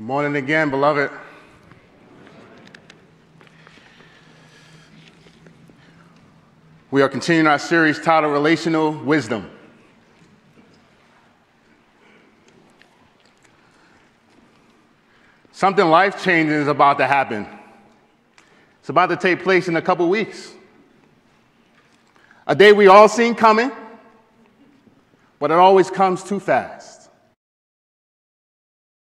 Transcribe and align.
Good 0.00 0.06
morning 0.06 0.36
again, 0.36 0.70
beloved. 0.70 1.10
We 6.90 7.02
are 7.02 7.08
continuing 7.10 7.46
our 7.46 7.58
series 7.58 8.00
titled 8.00 8.32
Relational 8.32 8.92
Wisdom. 8.92 9.50
Something 15.52 15.90
life 15.90 16.24
changing 16.24 16.56
is 16.56 16.68
about 16.68 16.96
to 16.96 17.06
happen. 17.06 17.46
It's 18.80 18.88
about 18.88 19.08
to 19.08 19.18
take 19.18 19.42
place 19.42 19.68
in 19.68 19.76
a 19.76 19.82
couple 19.82 20.08
weeks. 20.08 20.54
A 22.46 22.54
day 22.54 22.72
we 22.72 22.86
all 22.86 23.06
seen 23.06 23.34
coming, 23.34 23.70
but 25.38 25.50
it 25.50 25.58
always 25.58 25.90
comes 25.90 26.24
too 26.24 26.40
fast. 26.40 26.99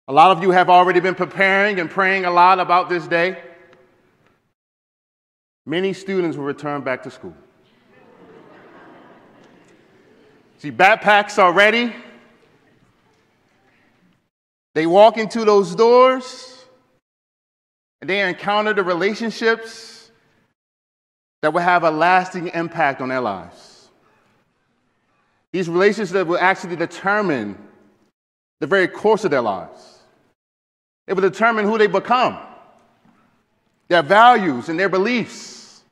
A 0.09 0.13
lot 0.13 0.35
of 0.35 0.43
you 0.43 0.53
have 0.53 0.71
already 0.71 1.01
been 1.01 1.15
preparing 1.15 1.79
and 1.79 1.91
praying 1.91 2.25
a 2.25 2.31
lot 2.31 2.61
about 2.61 2.89
this 2.89 3.07
day. 3.07 3.37
Many 5.67 5.93
students 5.93 6.35
will 6.35 6.47
return 6.47 6.81
back 6.81 7.03
to 7.03 7.11
school. 7.11 7.35
See, 10.57 10.73
backpacks 10.73 11.39
are 11.39 11.53
ready. 11.53 11.95
They 14.75 14.87
walk 14.87 15.19
into 15.19 15.45
those 15.45 15.75
doors 15.75 16.65
and 18.01 18.09
they 18.09 18.27
encounter 18.27 18.73
the 18.73 18.85
relationships 18.85 20.11
that 21.43 21.53
will 21.53 21.61
have 21.61 21.85
a 21.85 21.91
lasting 21.91 22.49
impact 22.49 23.03
on 23.03 23.11
their 23.11 23.21
lives. 23.21 23.91
These 25.53 25.69
relationships 25.69 26.13
that 26.13 26.27
will 26.27 26.39
actually 26.39 26.77
determine 26.77 27.59
the 28.61 28.67
very 28.67 28.89
course 28.89 29.25
of 29.25 29.31
their 29.31 29.43
lives. 29.43 29.98
It 31.09 31.15
will 31.15 31.23
determine 31.23 31.65
who 31.65 31.79
they 31.79 31.87
become, 31.87 32.37
their 33.89 34.03
values, 34.03 34.69
and 34.69 34.79
their 34.79 34.91
beliefs. 34.91 35.83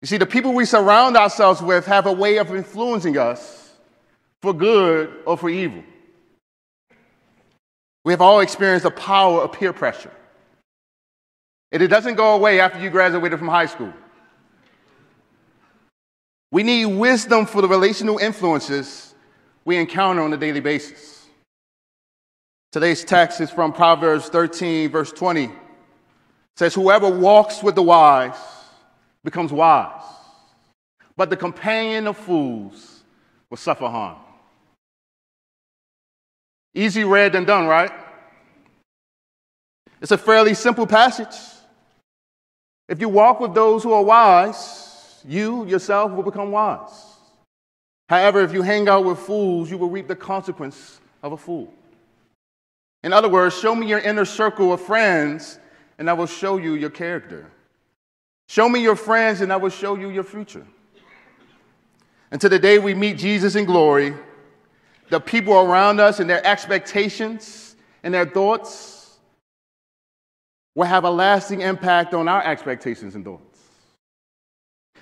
You 0.00 0.08
see, 0.08 0.16
the 0.16 0.26
people 0.26 0.54
we 0.54 0.64
surround 0.64 1.18
ourselves 1.18 1.60
with 1.60 1.84
have 1.84 2.06
a 2.06 2.12
way 2.12 2.38
of 2.38 2.54
influencing 2.54 3.18
us 3.18 3.70
for 4.40 4.54
good 4.54 5.12
or 5.26 5.36
for 5.36 5.50
evil. 5.50 5.84
We 8.04 8.12
have 8.14 8.22
all 8.22 8.40
experienced 8.40 8.84
the 8.84 8.90
power 8.90 9.42
of 9.42 9.52
peer 9.52 9.74
pressure. 9.74 10.12
And 11.70 11.82
it 11.82 11.88
doesn't 11.88 12.14
go 12.14 12.36
away 12.36 12.60
after 12.60 12.80
you 12.80 12.88
graduated 12.88 13.38
from 13.38 13.48
high 13.48 13.66
school. 13.66 13.92
We 16.50 16.62
need 16.62 16.86
wisdom 16.86 17.44
for 17.44 17.60
the 17.60 17.68
relational 17.68 18.16
influences 18.16 19.14
we 19.66 19.76
encounter 19.76 20.22
on 20.22 20.32
a 20.32 20.38
daily 20.38 20.60
basis. 20.60 21.17
Today's 22.70 23.02
text 23.02 23.40
is 23.40 23.50
from 23.50 23.72
Proverbs 23.72 24.28
13, 24.28 24.90
verse 24.90 25.10
20. 25.10 25.44
It 25.44 25.50
says, 26.56 26.74
Whoever 26.74 27.08
walks 27.08 27.62
with 27.62 27.74
the 27.74 27.82
wise 27.82 28.36
becomes 29.24 29.52
wise, 29.52 30.02
but 31.16 31.30
the 31.30 31.36
companion 31.36 32.06
of 32.06 32.18
fools 32.18 33.04
will 33.48 33.56
suffer 33.56 33.88
harm. 33.88 34.18
Easy 36.74 37.04
read 37.04 37.32
than 37.32 37.46
done, 37.46 37.66
right? 37.66 37.90
It's 40.02 40.12
a 40.12 40.18
fairly 40.18 40.52
simple 40.52 40.86
passage. 40.86 41.36
If 42.86 43.00
you 43.00 43.08
walk 43.08 43.40
with 43.40 43.54
those 43.54 43.82
who 43.82 43.94
are 43.94 44.02
wise, 44.02 45.22
you 45.26 45.64
yourself 45.64 46.12
will 46.12 46.22
become 46.22 46.50
wise. 46.50 47.16
However, 48.10 48.42
if 48.42 48.52
you 48.52 48.60
hang 48.60 48.90
out 48.90 49.06
with 49.06 49.18
fools, 49.18 49.70
you 49.70 49.78
will 49.78 49.88
reap 49.88 50.06
the 50.06 50.16
consequence 50.16 51.00
of 51.22 51.32
a 51.32 51.36
fool. 51.38 51.72
In 53.08 53.14
other 53.14 53.30
words, 53.30 53.58
show 53.58 53.74
me 53.74 53.86
your 53.86 54.00
inner 54.00 54.26
circle 54.26 54.70
of 54.70 54.82
friends, 54.82 55.58
and 55.96 56.10
I 56.10 56.12
will 56.12 56.26
show 56.26 56.58
you 56.58 56.74
your 56.74 56.90
character. 56.90 57.50
Show 58.48 58.68
me 58.68 58.82
your 58.82 58.96
friends, 58.96 59.40
and 59.40 59.50
I 59.50 59.56
will 59.56 59.70
show 59.70 59.96
you 59.96 60.10
your 60.10 60.24
future. 60.24 60.66
Until 62.30 62.50
the 62.50 62.58
day 62.58 62.78
we 62.78 62.92
meet 62.92 63.16
Jesus 63.16 63.54
in 63.54 63.64
glory, 63.64 64.12
the 65.08 65.20
people 65.20 65.54
around 65.54 66.00
us 66.00 66.20
and 66.20 66.28
their 66.28 66.46
expectations 66.46 67.76
and 68.02 68.12
their 68.12 68.26
thoughts 68.26 69.16
will 70.74 70.84
have 70.84 71.04
a 71.04 71.10
lasting 71.10 71.62
impact 71.62 72.12
on 72.12 72.28
our 72.28 72.44
expectations 72.44 73.14
and 73.14 73.24
thoughts. 73.24 73.58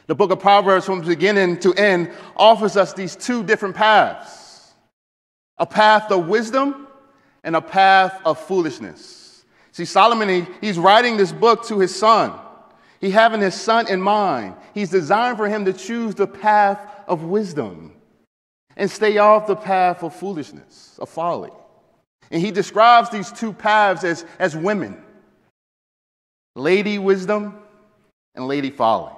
The 0.07 0.15
book 0.15 0.31
of 0.31 0.39
Proverbs, 0.39 0.87
from 0.87 1.01
beginning 1.01 1.59
to 1.59 1.75
end, 1.75 2.13
offers 2.37 2.77
us 2.77 2.93
these 2.93 3.17
two 3.17 3.43
different 3.43 3.75
paths 3.75 4.75
a 5.59 5.67
path 5.67 6.13
of 6.13 6.29
wisdom 6.29 6.86
and 7.47 7.55
a 7.55 7.63
path 7.63 8.21
of 8.27 8.39
foolishness. 8.41 9.45
See, 9.71 9.85
Solomon, 9.85 10.49
he's 10.61 10.79
writing 10.79 11.17
this 11.17 11.33
book 11.33 11.65
to 11.69 11.79
his 11.79 11.95
son. 11.95 12.33
He 13.01 13.11
having 13.11 13.41
his 13.41 13.55
son 13.55 13.89
in 13.89 14.03
mind. 14.03 14.57
He's 14.75 14.91
designed 14.91 15.37
for 15.37 15.49
him 15.49 15.65
to 15.65 15.73
choose 15.73 16.17
the 16.17 16.27
path 16.27 16.81
of 17.07 17.23
wisdom 17.23 17.95
and 18.77 18.91
stay 18.91 19.19
off 19.19 19.47
the 19.47 19.55
path 19.55 20.03
of 20.03 20.15
foolishness, 20.15 20.99
of 21.01 21.09
folly. 21.09 21.51
And 22.33 22.43
he 22.43 22.51
describes 22.51 23.11
these 23.11 23.31
two 23.31 23.53
paths 23.53 24.03
as, 24.03 24.27
as 24.39 24.57
women 24.57 25.01
Lady 26.57 26.99
Wisdom 26.99 27.59
and 28.35 28.49
Lady 28.49 28.71
Folly. 28.71 29.13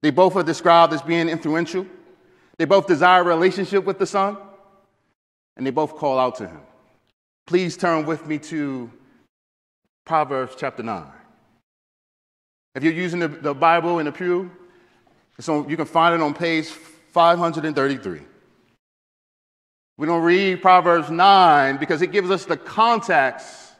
They 0.00 0.10
both 0.10 0.34
are 0.34 0.42
described 0.42 0.92
as 0.92 1.02
being 1.02 1.28
influential. 1.28 1.86
They 2.58 2.64
both 2.64 2.88
desire 2.88 3.20
a 3.20 3.24
relationship 3.24 3.84
with 3.84 3.98
the 3.98 4.06
Son, 4.06 4.36
and 5.56 5.64
they 5.64 5.70
both 5.70 5.94
call 5.96 6.18
out 6.18 6.36
to 6.36 6.48
him. 6.48 6.60
Please 7.46 7.76
turn 7.76 8.06
with 8.06 8.26
me 8.26 8.38
to 8.38 8.90
Proverbs 10.04 10.54
chapter 10.56 10.82
9. 10.82 11.04
If 12.74 12.82
you're 12.82 12.92
using 12.92 13.20
the, 13.20 13.28
the 13.28 13.54
Bible 13.54 13.98
in 13.98 14.06
the 14.06 14.12
pew, 14.12 14.50
on, 15.48 15.68
you 15.68 15.76
can 15.76 15.86
find 15.86 16.14
it 16.14 16.20
on 16.20 16.34
page 16.34 16.68
533. 16.68 18.20
We 19.98 20.06
don't 20.06 20.22
read 20.22 20.62
Proverbs 20.62 21.10
9 21.10 21.76
because 21.76 22.00
it 22.00 22.12
gives 22.12 22.30
us 22.30 22.44
the 22.44 22.56
context 22.56 23.72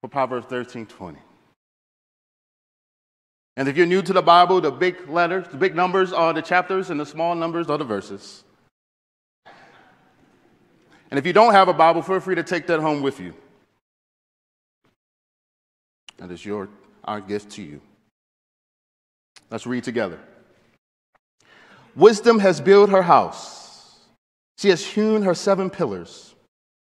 for 0.00 0.08
Proverbs 0.08 0.46
13 0.46 0.86
20. 0.86 1.18
And 3.56 3.68
if 3.68 3.76
you're 3.76 3.86
new 3.86 4.02
to 4.02 4.12
the 4.12 4.22
Bible, 4.22 4.60
the 4.60 4.72
big 4.72 5.08
letters, 5.08 5.46
the 5.48 5.56
big 5.56 5.76
numbers 5.76 6.12
are 6.12 6.32
the 6.32 6.42
chapters, 6.42 6.90
and 6.90 6.98
the 6.98 7.06
small 7.06 7.36
numbers 7.36 7.70
are 7.70 7.78
the 7.78 7.84
verses. 7.84 8.42
And 11.14 11.18
if 11.20 11.26
you 11.26 11.32
don't 11.32 11.52
have 11.52 11.68
a 11.68 11.72
Bible, 11.72 12.02
feel 12.02 12.18
free 12.18 12.34
to 12.34 12.42
take 12.42 12.66
that 12.66 12.80
home 12.80 13.00
with 13.00 13.20
you. 13.20 13.34
That 16.16 16.32
is 16.32 16.44
your, 16.44 16.68
our 17.04 17.20
gift 17.20 17.52
to 17.52 17.62
you. 17.62 17.80
Let's 19.48 19.64
read 19.64 19.84
together. 19.84 20.18
Wisdom 21.94 22.40
has 22.40 22.60
built 22.60 22.90
her 22.90 23.02
house 23.02 24.00
she 24.58 24.70
has 24.70 24.84
hewn 24.84 25.22
her 25.22 25.34
seven 25.34 25.70
pillars. 25.70 26.34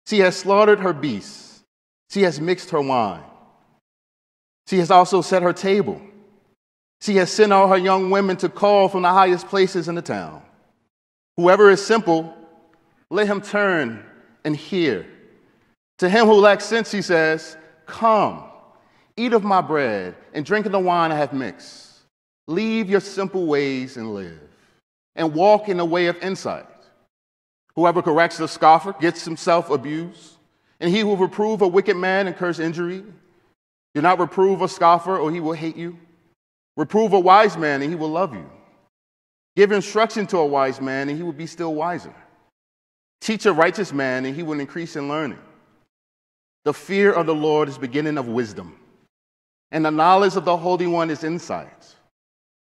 She 0.09 0.19
has 0.19 0.37
slaughtered 0.37 0.81
her 0.81 0.93
beasts. 0.93 1.62
She 2.11 2.23
has 2.23 2.41
mixed 2.41 2.71
her 2.71 2.81
wine. 2.81 3.23
She 4.67 4.79
has 4.79 4.91
also 4.91 5.23
set 5.23 5.45
her 5.45 5.53
table. 5.53 6.03
She 7.03 7.15
has 7.19 7.31
sent 7.31 7.53
all 7.53 7.69
her 7.69 7.79
young 7.79 8.11
women 8.11 8.37
to 8.39 8.49
call 8.49 8.89
from 8.89 9.03
the 9.03 9.11
highest 9.11 9.47
places 9.47 9.87
in 9.87 9.95
the 9.95 10.03
town. 10.03 10.43
Whoever 11.37 11.71
is 11.71 11.87
simple, 11.87 12.37
let 13.11 13.29
him 13.29 13.41
turn 13.41 14.05
and 14.48 14.56
hear. 14.56 15.06
To 15.98 16.09
him 16.09 16.25
who 16.26 16.32
lacks 16.32 16.64
sense, 16.64 16.91
he 16.91 17.03
says, 17.03 17.56
Come, 17.86 18.44
eat 19.14 19.34
of 19.34 19.44
my 19.44 19.60
bread 19.60 20.16
and 20.32 20.44
drink 20.44 20.64
of 20.64 20.72
the 20.72 20.78
wine 20.78 21.12
I 21.12 21.16
have 21.16 21.34
mixed. 21.34 22.00
Leave 22.47 22.88
your 22.88 23.00
simple 23.00 23.47
ways 23.47 23.98
and 23.98 24.14
live, 24.14 24.41
and 25.14 25.34
walk 25.34 25.69
in 25.69 25.76
the 25.76 25.84
way 25.84 26.06
of 26.06 26.16
insight. 26.22 26.66
Whoever 27.76 28.00
corrects 28.00 28.38
the 28.38 28.48
scoffer 28.48 28.94
gets 28.94 29.22
himself 29.22 29.69
abused, 29.69 30.38
and 30.81 30.90
he 30.90 31.00
who 31.00 31.14
reprove 31.14 31.61
a 31.61 31.69
wicked 31.69 31.99
man 31.99 32.26
incurs 32.26 32.58
injury. 32.58 33.05
Do 33.94 34.00
not 34.00 34.19
reprove 34.19 34.62
a 34.62 34.69
scoffer, 34.69 35.19
or 35.19 35.31
he 35.31 35.40
will 35.40 35.52
hate 35.52 35.76
you. 35.76 35.99
Reprove 36.75 37.12
a 37.12 37.20
wise 37.20 37.58
man, 37.58 37.82
and 37.82 37.90
he 37.90 37.96
will 37.96 38.11
love 38.11 38.32
you. 38.32 38.49
Give 39.56 39.73
instruction 39.73 40.26
to 40.28 40.38
a 40.38 40.46
wise 40.46 40.81
man, 40.81 41.11
and 41.11 41.19
he 41.19 41.23
will 41.23 41.32
be 41.34 41.46
still 41.46 41.75
wiser. 41.75 42.14
Teach 43.20 43.47
a 43.47 43.53
righteous 43.53 43.93
man, 43.93 44.25
and 44.25 44.35
he 44.35 44.43
will 44.43 44.61
increase 44.61 44.97
in 44.97 45.09
learning. 45.09 45.38
The 46.65 46.75
fear 46.75 47.12
of 47.12 47.26
the 47.26 47.35
Lord 47.35 47.69
is 47.69 47.79
beginning 47.79 48.19
of 48.19 48.29
wisdom, 48.29 48.79
and 49.70 49.85
the 49.85 49.91
knowledge 49.91 50.37
of 50.37 50.44
the 50.44 50.56
Holy 50.56 50.87
One 50.87 51.11
is 51.11 51.25
insight. 51.25 51.94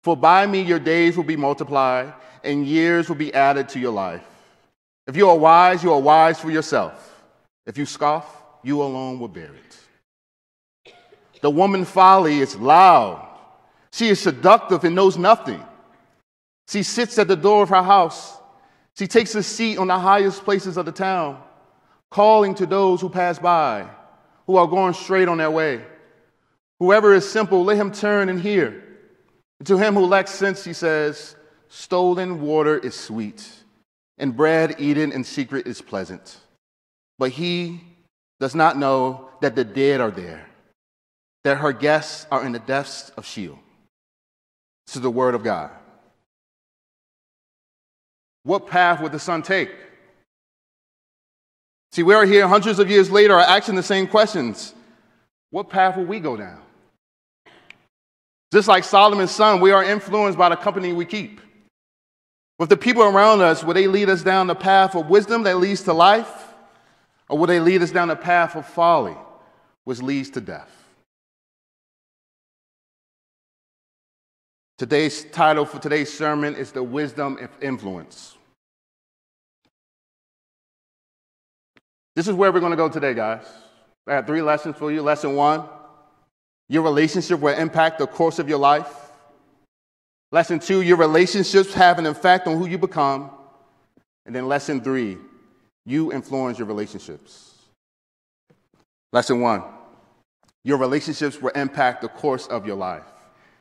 For 0.03 0.17
by 0.17 0.47
me 0.47 0.63
your 0.63 0.79
days 0.79 1.17
will 1.17 1.25
be 1.25 1.37
multiplied, 1.37 2.15
and 2.43 2.67
years 2.67 3.09
will 3.09 3.17
be 3.17 3.35
added 3.35 3.69
to 3.71 3.79
your 3.79 3.93
life. 3.93 4.25
If 5.07 5.17
you 5.17 5.29
are 5.29 5.37
wise, 5.37 5.83
you 5.83 5.93
are 5.93 6.01
wise 6.01 6.41
for 6.41 6.51
yourself. 6.51 7.23
If 7.67 7.77
you 7.77 7.85
scoff, 7.85 8.43
you 8.63 8.83
alone 8.83 9.19
will 9.19 9.29
bear 9.29 9.51
it. 9.55 10.95
The 11.41 11.51
woman 11.51 11.85
folly 11.85 12.41
is 12.41 12.57
loud. 12.57 13.27
She 13.93 14.09
is 14.09 14.21
seductive 14.21 14.85
and 14.85 14.95
knows 14.95 15.19
nothing. 15.19 15.63
She 16.69 16.83
sits 16.83 17.19
at 17.19 17.29
the 17.29 17.37
door 17.37 17.63
of 17.63 17.71
her 17.71 17.83
house. 17.83 18.37
She 18.99 19.07
takes 19.07 19.35
a 19.35 19.43
seat 19.43 19.79
on 19.79 19.87
the 19.87 19.99
highest 19.99 20.45
places 20.45 20.77
of 20.77 20.87
the 20.87 20.93
town. 20.93 21.43
calling 22.11 22.55
to 22.57 22.67
those 22.67 23.01
who 23.01 23.09
pass 23.09 23.39
by, 23.39 23.89
who 24.47 24.57
are 24.57 24.67
going 24.67 24.95
straight 24.95 25.29
on 25.29 25.39
their 25.39 25.51
way. 25.51 25.81
Whoever 26.81 27.15
is 27.15 27.31
simple, 27.31 27.65
let 27.65 27.77
him 27.77 27.93
turn 27.93 28.29
and 28.29 28.41
hear. 28.41 28.85
And 29.59 29.67
to 29.69 29.79
him 29.79 29.95
who 29.95 30.07
lacks 30.07 30.33
sense, 30.33 30.65
he 30.65 30.73
says, 30.73 31.37
Stolen 31.69 32.41
water 32.41 32.79
is 32.79 32.95
sweet, 32.95 33.49
and 34.19 34.37
bread 34.37 34.77
eaten 34.79 35.13
in 35.13 35.23
secret 35.23 35.67
is 35.67 35.81
pleasant. 35.81 36.39
But 37.19 37.31
he 37.31 37.81
does 38.41 38.55
not 38.55 38.77
know 38.77 39.31
that 39.41 39.55
the 39.55 39.65
dead 39.65 40.01
are 40.01 40.11
there, 40.11 40.47
that 41.45 41.59
her 41.59 41.73
guests 41.73 42.27
are 42.31 42.45
in 42.45 42.53
the 42.53 42.59
depths 42.59 43.11
of 43.11 43.25
Sheol. 43.25 43.59
This 44.87 44.97
is 44.97 45.03
the 45.03 45.11
word 45.11 45.35
of 45.35 45.45
God. 45.45 45.71
What 48.51 48.67
path 48.67 49.01
would 49.01 49.13
the 49.13 49.21
son 49.21 49.43
take? 49.43 49.71
See, 51.93 52.03
we 52.03 52.15
are 52.15 52.25
here 52.25 52.49
hundreds 52.49 52.81
of 52.81 52.91
years 52.91 53.09
later, 53.09 53.35
are 53.35 53.41
asking 53.41 53.77
the 53.77 53.83
same 53.85 54.09
questions. 54.09 54.75
What 55.51 55.71
path 55.71 55.97
will 55.97 56.07
we 56.07 56.19
go 56.19 56.37
down? 56.37 56.61
Just 58.53 58.67
like 58.67 58.83
Solomon's 58.83 59.31
son, 59.31 59.61
we 59.61 59.71
are 59.71 59.85
influenced 59.85 60.37
by 60.37 60.49
the 60.49 60.57
company 60.57 60.93
we 60.93 61.05
keep. 61.05 61.41
With 62.59 62.71
the 62.71 62.77
people 62.77 63.05
around 63.05 63.41
us, 63.41 63.63
will 63.63 63.75
they 63.75 63.87
lead 63.87 64.09
us 64.09 64.25
down 64.25 64.49
the 64.49 64.57
path 64.57 64.97
of 64.97 65.09
wisdom 65.09 65.45
that 65.45 65.59
leads 65.59 65.83
to 65.83 65.93
life? 65.93 66.53
Or 67.29 67.39
will 67.39 67.47
they 67.47 67.61
lead 67.61 67.83
us 67.83 67.93
down 67.93 68.09
the 68.09 68.17
path 68.17 68.57
of 68.57 68.67
folly, 68.67 69.17
which 69.85 70.03
leads 70.03 70.29
to 70.31 70.41
death? 70.41 70.77
Today's 74.77 75.25
title 75.27 75.65
for 75.65 75.79
today's 75.79 76.13
sermon 76.13 76.57
is 76.57 76.73
The 76.73 76.83
Wisdom 76.83 77.39
of 77.39 77.51
Influence. 77.63 78.39
This 82.17 82.29
is 82.29 82.35
where 82.35 82.53
we're 82.53 82.61
going 82.61 82.71
to 82.71 82.77
go 82.77 82.89
today, 82.89 83.15
guys. 83.15 83.45
I 84.07 84.15
have 84.15 84.27
three 84.27 84.43
lessons 84.43 84.77
for 84.77 84.91
you. 84.91 85.03
Lesson 85.03 85.35
one 85.35 85.65
your 86.69 86.85
relationship 86.85 87.41
will 87.41 87.57
impact 87.57 87.99
the 87.99 88.07
course 88.07 88.39
of 88.39 88.49
your 88.49 88.59
life. 88.59 88.87
Lesson 90.31 90.61
two, 90.61 90.83
your 90.83 90.97
relationships 90.97 91.75
have 91.75 91.99
an 91.99 92.07
effect 92.07 92.47
on 92.47 92.57
who 92.57 92.67
you 92.67 92.79
become. 92.79 93.31
And 94.25 94.33
then 94.33 94.47
lesson 94.47 94.81
three, 94.81 95.19
you 95.85 96.13
influence 96.13 96.59
your 96.59 96.69
relationships. 96.69 97.57
Lesson 99.13 99.41
one, 99.41 99.65
your 100.63 100.79
relationships 100.79 101.43
will 101.43 101.51
impact 101.51 102.03
the 102.03 102.09
course 102.09 102.47
of 102.47 102.65
your 102.65 102.77
life. 102.77 103.03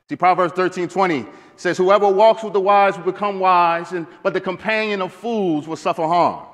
See, 0.07 0.16
Proverbs 0.16 0.54
13 0.54 0.88
20 0.88 1.25
says, 1.56 1.80
Whoever 1.80 2.07
walks 2.07 2.44
with 2.44 2.54
the 2.54 2.60
wise 2.60 2.96
will 2.96 3.12
become 3.12 3.40
wise, 3.40 3.92
and, 3.92 4.06
but 4.22 4.34
the 4.34 4.42
companion 4.42 5.01
of 5.01 5.12
fools 5.12 5.68
will 5.68 5.78
suffer 5.78 6.04
harm. 6.04 6.46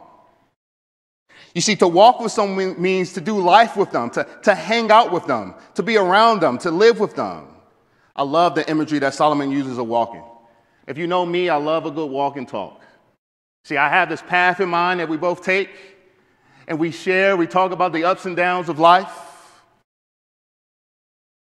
You 1.55 1.61
see, 1.61 1.77
to 1.77 1.87
walk 1.87 2.19
with 2.19 2.33
someone 2.33 2.79
means 2.79 3.13
to 3.13 3.21
do 3.21 3.39
life 3.39 3.77
with 3.77 3.89
them, 3.91 4.09
to, 4.11 4.27
to 4.43 4.53
hang 4.53 4.91
out 4.91 5.13
with 5.13 5.25
them, 5.25 5.55
to 5.75 5.81
be 5.81 5.95
around 5.95 6.41
them, 6.41 6.57
to 6.59 6.69
live 6.69 6.99
with 6.99 7.15
them. 7.15 7.47
I 8.13 8.23
love 8.23 8.55
the 8.55 8.69
imagery 8.69 8.99
that 8.99 9.13
Solomon 9.13 9.49
uses 9.49 9.77
of 9.77 9.87
walking. 9.87 10.23
If 10.85 10.97
you 10.97 11.07
know 11.07 11.25
me, 11.25 11.47
I 11.47 11.55
love 11.55 11.85
a 11.85 11.91
good 11.91 12.11
walk 12.11 12.35
and 12.35 12.45
talk. 12.45 12.81
See, 13.63 13.77
I 13.77 13.87
have 13.87 14.09
this 14.09 14.21
path 14.21 14.59
in 14.59 14.67
mind 14.67 14.99
that 14.99 15.07
we 15.07 15.15
both 15.15 15.43
take, 15.43 15.69
and 16.67 16.77
we 16.77 16.91
share, 16.91 17.37
we 17.37 17.47
talk 17.47 17.71
about 17.71 17.93
the 17.93 18.03
ups 18.03 18.25
and 18.25 18.35
downs 18.35 18.67
of 18.67 18.77
life. 18.77 19.61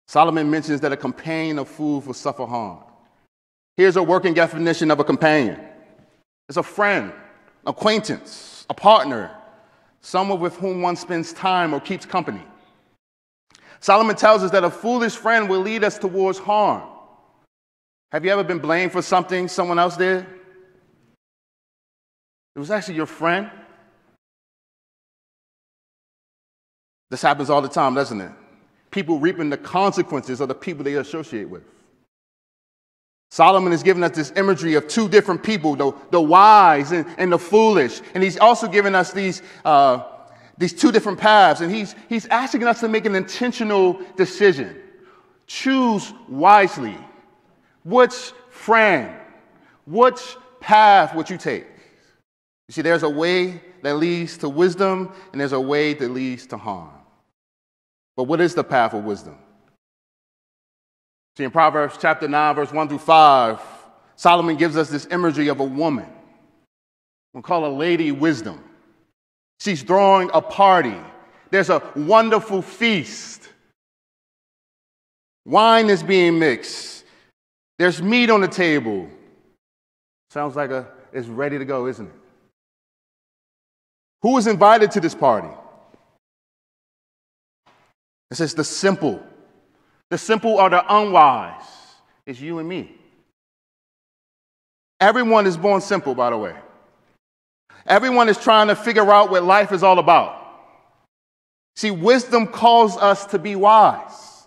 Solomon 0.09 0.51
mentions 0.51 0.81
that 0.81 0.93
a 0.93 0.97
companion 0.97 1.59
of 1.59 1.69
fools 1.69 2.07
will 2.07 2.15
suffer 2.15 2.47
harm. 2.47 2.79
Here's 3.77 3.97
a 3.97 4.03
working 4.03 4.33
definition 4.33 4.91
of 4.91 4.99
a 4.99 5.05
companion 5.05 5.61
it's 6.49 6.57
a 6.57 6.63
friend, 6.63 7.13
acquaintance, 7.67 8.65
a 8.71 8.75
partner, 8.75 9.31
someone 10.01 10.41
with 10.41 10.57
whom 10.57 10.83
one 10.83 10.97
spends 10.97 11.33
time 11.33 11.75
or 11.75 11.81
keeps 11.81 12.07
company. 12.07 12.43
Solomon 13.81 14.17
tells 14.17 14.43
us 14.43 14.51
that 14.51 14.65
a 14.65 14.71
foolish 14.71 15.17
friend 15.17 15.49
will 15.49 15.61
lead 15.61 15.85
us 15.85 15.99
towards 15.99 16.39
harm. 16.39 16.83
Have 18.13 18.25
you 18.25 18.31
ever 18.31 18.45
been 18.45 18.59
blamed 18.59 18.93
for 18.93 19.03
something 19.03 19.49
someone 19.49 19.79
else 19.79 19.97
did? 19.97 20.27
It 22.57 22.59
was 22.59 22.71
actually 22.71 22.97
your 22.97 23.07
friend. 23.07 23.51
This 27.09 27.23
happens 27.23 27.51
all 27.51 27.63
the 27.63 27.69
time, 27.69 27.95
doesn't 27.95 28.21
it? 28.21 28.33
People 28.91 29.19
reaping 29.19 29.51
the 29.51 29.57
consequences 29.57 30.41
of 30.41 30.49
the 30.49 30.55
people 30.55 30.85
they 30.85 30.95
associate 30.95 31.49
with. 31.49 31.63
Solomon 33.31 33.73
is 33.73 33.85
giving 33.85 34.03
us 34.03 34.17
this 34.17 34.33
imagery 34.35 34.75
of 34.75 34.89
two 34.89 35.09
different 35.09 35.43
people, 35.43 35.77
the, 35.77 35.93
the 36.11 36.21
wise 36.21 36.91
and, 36.91 37.07
and 37.17 37.33
the 37.33 37.39
foolish. 37.39 38.01
And 38.15 38.23
he's 38.23 38.37
also 38.37 38.67
giving 38.67 38.97
us 38.97 39.13
these, 39.13 39.43
uh, 39.65 40.03
these 40.59 40.73
two 40.73 40.91
different 40.91 41.19
paths. 41.19 41.61
And 41.61 41.73
he's, 41.73 41.95
he's 42.09 42.27
asking 42.27 42.65
us 42.65 42.81
to 42.81 42.89
make 42.89 43.07
an 43.07 43.15
intentional 43.15 44.01
decision. 44.17 44.77
Choose 45.47 46.13
wisely. 46.29 46.99
Which 47.85 48.33
friend, 48.51 49.17
which 49.87 50.37
path 50.59 51.15
would 51.15 51.31
you 51.31 51.39
take? 51.39 51.67
You 52.69 52.73
see, 52.73 52.83
there's 52.83 53.05
a 53.05 53.11
way 53.11 53.63
that 53.83 53.95
leads 53.95 54.39
to 54.39 54.49
wisdom, 54.49 55.13
and 55.33 55.41
there's 55.41 55.53
a 55.53 55.61
way 55.61 55.95
that 55.95 56.11
leads 56.11 56.47
to 56.49 56.57
harm. 56.57 56.91
But 58.17 58.25
what 58.25 58.41
is 58.41 58.55
the 58.55 58.65
path 58.65 58.93
of 58.93 59.05
wisdom? 59.05 59.37
See, 61.41 61.45
in 61.45 61.51
Proverbs 61.51 61.97
chapter 61.99 62.29
9, 62.29 62.55
verse 62.55 62.71
1 62.71 62.89
through 62.91 62.99
5, 62.99 63.63
Solomon 64.15 64.57
gives 64.57 64.77
us 64.77 64.91
this 64.91 65.07
imagery 65.11 65.49
of 65.49 65.59
a 65.61 65.65
woman. 65.65 66.05
We'll 67.33 67.43
call 67.43 67.63
her 67.63 67.71
Lady 67.71 68.13
Wisdom. 68.13 68.63
She's 69.59 69.83
throwing 69.83 70.29
a 70.35 70.43
party. 70.43 70.99
There's 71.51 71.71
a 71.71 71.83
wonderful 71.97 72.61
feast. 72.61 73.49
Wine 75.47 75.89
is 75.89 76.03
being 76.03 76.39
mixed. 76.39 77.07
There's 77.79 78.03
meat 78.03 78.29
on 78.29 78.43
the 78.43 78.49
table. 78.49 79.09
Sounds 80.29 80.57
like 80.57 80.69
a, 80.69 80.89
it's 81.11 81.27
ready 81.27 81.57
to 81.57 81.65
go, 81.65 81.87
isn't 81.87 82.07
it? 82.07 82.13
Who 84.21 84.37
is 84.37 84.47
invited 84.47 84.91
to 84.91 85.01
this 85.01 85.15
party? 85.15 85.49
It 88.31 88.35
says 88.35 88.53
the 88.53 88.63
simple. 88.63 89.25
The 90.11 90.19
simple 90.19 90.59
are 90.59 90.69
the 90.69 90.85
unwise. 90.95 91.65
It's 92.27 92.41
you 92.41 92.59
and 92.59 92.69
me. 92.69 92.95
Everyone 95.01 95.47
is 95.47 95.57
born 95.57 95.81
simple, 95.81 96.15
by 96.15 96.31
the 96.31 96.37
way. 96.37 96.55
Everyone 97.87 98.29
is 98.29 98.39
trying 98.39 98.69
to 98.69 98.77
figure 98.77 99.11
out 99.11 99.31
what 99.31 99.43
life 99.43 99.73
is 99.73 99.83
all 99.83 99.99
about. 99.99 100.37
See, 101.77 101.91
wisdom 101.91 102.47
calls 102.47 102.97
us 102.99 103.25
to 103.27 103.39
be 103.39 103.57
wise, 103.57 104.47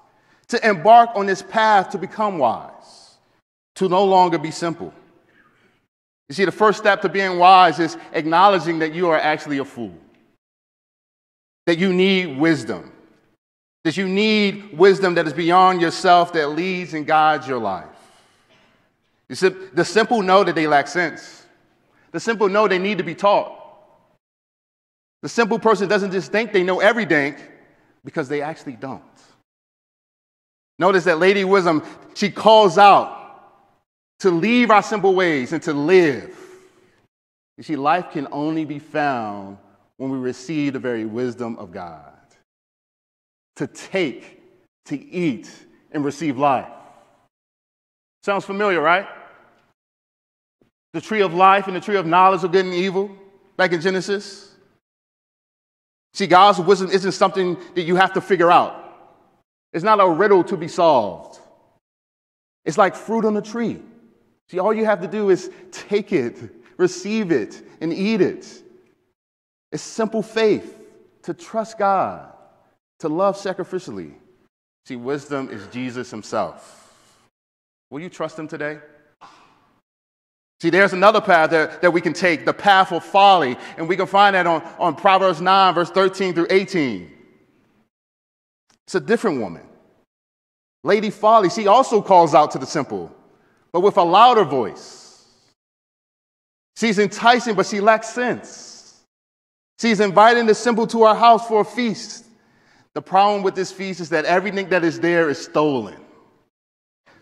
to 0.50 0.68
embark 0.68 1.10
on 1.16 1.26
this 1.26 1.42
path 1.42 1.90
to 1.90 1.98
become 1.98 2.38
wise, 2.38 3.18
to 3.76 3.90
no 3.90 4.06
longer 4.06 4.38
be 4.38 4.52
simple. 4.52 4.94
You 6.30 6.36
see, 6.36 6.46
the 6.46 6.52
first 6.52 6.78
step 6.78 7.02
to 7.02 7.10
being 7.10 7.40
wise 7.40 7.80
is 7.80 7.98
acknowledging 8.14 8.80
that 8.80 8.94
you 8.94 9.10
are 9.10 9.18
actually 9.18 9.58
a 9.58 9.66
fool, 9.66 9.94
that 11.66 11.80
you 11.80 11.92
need 11.92 12.38
wisdom, 12.38 12.93
that 13.84 13.98
you 13.98 14.08
need 14.08 14.78
wisdom 14.78 15.16
that 15.16 15.28
is 15.28 15.34
beyond 15.34 15.82
yourself, 15.82 16.34
that 16.34 16.50
leads 16.50 16.94
and 16.94 17.06
guides 17.06 17.48
your 17.48 17.60
life. 17.60 17.86
You 19.30 19.36
see, 19.36 19.50
the 19.50 19.86
simple 19.86 20.22
know 20.22 20.44
that 20.44 20.56
they 20.56 20.68
lack 20.68 20.88
sense. 20.88 21.46
The 22.12 22.20
simple 22.20 22.48
know 22.48 22.68
they 22.68 22.80
need 22.80 23.00
to 23.00 23.04
be 23.04 23.16
taught. 23.16 23.60
The 25.22 25.30
simple 25.30 25.60
person 25.60 25.88
doesn't 25.88 26.12
just 26.12 26.32
think 26.32 26.52
they 26.52 26.64
know 26.64 26.80
everything 26.80 27.36
because 28.06 28.30
they 28.30 28.42
actually 28.42 28.74
don't. 28.74 29.02
Notice 30.80 31.06
that 31.06 31.20
Lady 31.20 31.44
Wisdom, 31.44 31.84
she 32.14 32.30
calls 32.30 32.78
out 32.78 33.20
to 34.20 34.32
leave 34.32 34.72
our 34.72 34.84
simple 34.84 35.14
ways 35.14 35.54
and 35.54 35.62
to 35.64 35.74
live. 35.74 36.38
You 37.58 37.64
see, 37.64 37.76
life 37.76 38.12
can 38.12 38.28
only 38.32 38.66
be 38.66 38.80
found 38.80 39.58
when 39.98 40.10
we 40.10 40.18
receive 40.18 40.74
the 40.74 40.80
very 40.80 41.06
wisdom 41.06 41.58
of 41.58 41.72
God 41.72 42.13
to 43.56 43.68
take, 43.68 44.42
to 44.86 45.02
eat, 45.10 45.50
and 45.92 46.04
receive 46.04 46.38
life. 46.38 46.68
Sounds 48.24 48.46
familiar, 48.46 48.82
right? 48.82 49.08
The 50.94 51.02
tree 51.02 51.22
of 51.22 51.34
life 51.34 51.68
and 51.68 51.76
the 51.76 51.82
tree 51.82 51.98
of 51.98 52.06
knowledge 52.06 52.44
of 52.44 52.52
good 52.52 52.66
and 52.66 52.74
evil, 52.74 53.12
back 53.58 53.72
in 53.72 53.82
Genesis. 53.82 54.52
See, 56.14 56.28
God's 56.28 56.60
wisdom 56.60 56.90
isn't 56.90 57.14
something 57.14 57.58
that 57.76 57.84
you 57.84 57.96
have 57.96 58.14
to 58.14 58.22
figure 58.22 58.52
out. 58.52 58.80
It's 59.74 59.84
not 59.84 60.00
a 60.00 60.08
riddle 60.08 60.44
to 60.46 60.58
be 60.58 60.68
solved. 60.68 61.40
It's 62.66 62.78
like 62.78 62.96
fruit 62.96 63.26
on 63.26 63.36
a 63.38 63.42
tree. 63.42 63.82
See, 64.50 64.60
all 64.60 64.74
you 64.74 64.86
have 64.86 65.02
to 65.02 65.08
do 65.08 65.30
is 65.30 65.50
take 65.72 66.14
it, 66.14 66.38
receive 66.78 67.32
it, 67.32 67.62
and 67.82 67.92
eat 67.92 68.22
it. 68.22 68.48
It's 69.72 69.84
simple 69.84 70.22
faith 70.22 70.78
to 71.24 71.34
trust 71.34 71.80
God 71.80 72.33
to 73.04 73.10
love 73.10 73.36
sacrificially. 73.36 74.14
See, 74.86 74.96
wisdom 74.96 75.50
is 75.50 75.68
Jesus 75.68 76.10
himself. 76.10 76.90
Will 77.92 78.00
you 78.00 78.08
trust 78.08 78.40
him 78.40 78.48
today? 78.48 78.80
See, 80.62 80.70
there's 80.70 80.94
another 80.94 81.20
path 81.20 81.50
that, 81.50 81.82
that 81.82 81.92
we 81.92 82.00
can 82.00 82.14
take, 82.14 82.46
the 82.46 82.54
path 82.54 82.94
of 82.94 83.04
folly. 83.04 83.58
And 83.76 83.90
we 83.90 83.98
can 83.98 84.08
find 84.08 84.38
that 84.38 84.48
on, 84.48 84.64
on 84.80 84.96
Proverbs 84.96 85.42
9, 85.42 85.74
verse 85.74 85.90
13 85.90 86.34
through 86.34 86.48
18. 86.50 87.12
It's 88.88 88.96
a 88.96 89.02
different 89.02 89.42
woman. 89.42 89.64
Lady 90.86 91.10
Folly, 91.10 91.50
she 91.50 91.68
also 91.68 92.02
calls 92.02 92.34
out 92.34 92.52
to 92.52 92.58
the 92.58 92.66
simple, 92.66 93.14
but 93.74 93.82
with 93.82 93.98
a 93.98 94.04
louder 94.04 94.46
voice. 94.46 95.28
She's 96.78 97.00
enticing, 97.00 97.56
but 97.56 97.66
she 97.66 97.82
lacks 97.82 98.08
sense. 98.08 99.02
She's 99.82 100.00
inviting 100.00 100.46
the 100.46 100.56
simple 100.56 100.88
to 100.88 101.04
her 101.04 101.16
house 101.16 101.46
for 101.50 101.60
a 101.60 101.66
feast. 101.66 102.28
The 102.96 103.02
problem 103.02 103.44
with 103.44 103.56
this 103.56 103.72
feast 103.72 104.00
is 104.00 104.10
that 104.10 104.26
everything 104.26 104.70
that 104.70 104.84
is 104.84 105.00
there 105.00 105.30
is 105.30 105.44
stolen. 105.44 105.98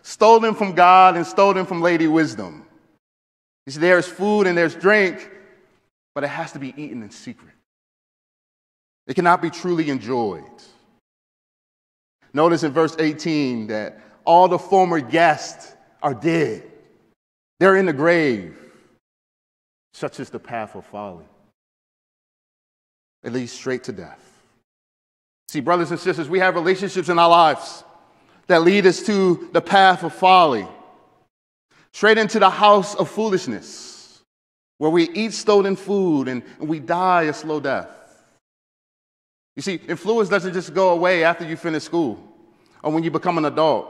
Stolen 0.02 0.54
from 0.54 0.74
God 0.74 1.16
and 1.16 1.26
stolen 1.26 1.64
from 1.64 1.80
Lady 1.80 2.08
Wisdom. 2.08 2.66
See, 3.68 3.80
there's 3.80 4.06
food 4.06 4.46
and 4.46 4.58
there's 4.58 4.74
drink, 4.74 5.30
but 6.14 6.24
it 6.24 6.28
has 6.28 6.52
to 6.52 6.58
be 6.58 6.74
eaten 6.76 7.02
in 7.02 7.10
secret. 7.10 7.52
It 9.06 9.14
cannot 9.14 9.40
be 9.40 9.50
truly 9.50 9.88
enjoyed. 9.88 10.44
Notice 12.34 12.62
in 12.62 12.72
verse 12.72 12.96
18 12.98 13.68
that 13.68 14.00
all 14.24 14.48
the 14.48 14.58
former 14.58 15.00
guests 15.00 15.74
are 16.02 16.14
dead, 16.14 16.64
they're 17.60 17.76
in 17.76 17.86
the 17.86 17.92
grave. 17.92 18.56
Such 19.94 20.20
is 20.20 20.30
the 20.30 20.38
path 20.38 20.74
of 20.74 20.86
folly. 20.86 21.26
It 23.22 23.32
leads 23.32 23.52
straight 23.52 23.84
to 23.84 23.92
death. 23.92 24.31
See, 25.52 25.60
brothers 25.60 25.90
and 25.90 26.00
sisters, 26.00 26.30
we 26.30 26.38
have 26.38 26.54
relationships 26.54 27.10
in 27.10 27.18
our 27.18 27.28
lives 27.28 27.84
that 28.46 28.62
lead 28.62 28.86
us 28.86 29.02
to 29.02 29.50
the 29.52 29.60
path 29.60 30.02
of 30.02 30.14
folly, 30.14 30.66
straight 31.92 32.16
into 32.16 32.38
the 32.38 32.48
house 32.48 32.94
of 32.94 33.10
foolishness, 33.10 34.22
where 34.78 34.90
we 34.90 35.10
eat 35.10 35.34
stolen 35.34 35.76
food 35.76 36.28
and 36.28 36.42
we 36.58 36.80
die 36.80 37.24
a 37.24 37.34
slow 37.34 37.60
death. 37.60 37.90
You 39.54 39.60
see, 39.60 39.74
influence 39.74 40.30
doesn't 40.30 40.54
just 40.54 40.72
go 40.72 40.88
away 40.88 41.22
after 41.22 41.46
you 41.46 41.58
finish 41.58 41.82
school 41.82 42.18
or 42.82 42.90
when 42.90 43.02
you 43.02 43.10
become 43.10 43.36
an 43.36 43.44
adult. 43.44 43.88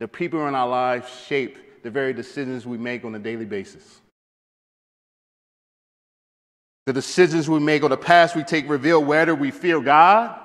The 0.00 0.08
people 0.08 0.48
in 0.48 0.56
our 0.56 0.68
lives 0.68 1.08
shape 1.28 1.84
the 1.84 1.92
very 1.92 2.12
decisions 2.12 2.66
we 2.66 2.76
make 2.76 3.04
on 3.04 3.14
a 3.14 3.20
daily 3.20 3.44
basis. 3.44 4.00
The 6.86 6.92
decisions 6.92 7.48
we 7.48 7.60
make 7.60 7.82
or 7.82 7.88
the 7.88 7.96
paths 7.96 8.34
we 8.34 8.42
take 8.42 8.68
reveal 8.68 9.02
whether 9.02 9.34
we 9.34 9.50
fear 9.50 9.80
God 9.80 10.38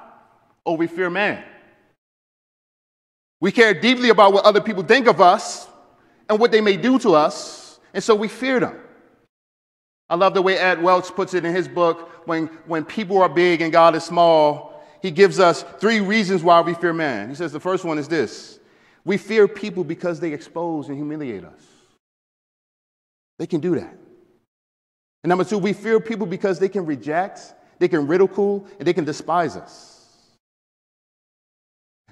or 0.63 0.77
we 0.77 0.87
fear 0.87 1.09
man. 1.09 1.43
We 3.41 3.51
care 3.51 3.73
deeply 3.73 4.09
about 4.09 4.33
what 4.33 4.45
other 4.45 4.61
people 4.61 4.83
think 4.83 5.07
of 5.07 5.21
us 5.21 5.67
and 6.29 6.39
what 6.39 6.51
they 6.51 6.61
may 6.61 6.77
do 6.77 6.99
to 6.99 7.15
us, 7.15 7.79
and 7.93 8.03
so 8.03 8.15
we 8.15 8.27
fear 8.27 8.59
them. 8.59 8.77
I 10.09 10.15
love 10.15 10.33
the 10.33 10.41
way 10.41 10.57
Ed 10.57 10.81
Welch 10.81 11.07
puts 11.15 11.33
it 11.33 11.45
in 11.45 11.53
his 11.53 11.67
book 11.67 12.09
when, 12.25 12.47
when 12.65 12.83
people 12.83 13.21
are 13.21 13.29
big 13.29 13.61
and 13.61 13.71
God 13.71 13.95
is 13.95 14.03
small. 14.03 14.83
He 15.01 15.11
gives 15.11 15.39
us 15.39 15.63
three 15.79 15.99
reasons 15.99 16.43
why 16.43 16.61
we 16.61 16.73
fear 16.73 16.93
man. 16.93 17.29
He 17.29 17.35
says 17.35 17.51
the 17.51 17.59
first 17.59 17.85
one 17.85 17.97
is 17.97 18.07
this 18.07 18.59
we 19.05 19.17
fear 19.17 19.47
people 19.47 19.83
because 19.83 20.19
they 20.19 20.33
expose 20.33 20.87
and 20.87 20.97
humiliate 20.97 21.45
us. 21.45 21.61
They 23.37 23.47
can 23.47 23.61
do 23.61 23.75
that. 23.75 23.98
And 25.23 25.29
number 25.29 25.43
two, 25.43 25.57
we 25.57 25.73
fear 25.73 25.99
people 25.99 26.25
because 26.25 26.59
they 26.59 26.69
can 26.69 26.85
reject, 26.85 27.53
they 27.79 27.87
can 27.87 28.07
ridicule, 28.07 28.65
and 28.77 28.87
they 28.87 28.93
can 28.93 29.05
despise 29.05 29.55
us. 29.57 29.95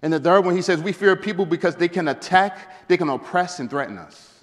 And 0.02 0.14
the 0.14 0.20
third 0.20 0.46
one, 0.46 0.56
he 0.56 0.62
says, 0.62 0.82
we 0.82 0.92
fear 0.92 1.16
people 1.16 1.46
because 1.46 1.76
they 1.76 1.88
can 1.88 2.08
attack, 2.10 2.88
they 2.88 2.98
can 2.98 3.10
oppress, 3.10 3.60
and 3.60 3.70
threaten 3.70 3.98
us. 3.98 4.34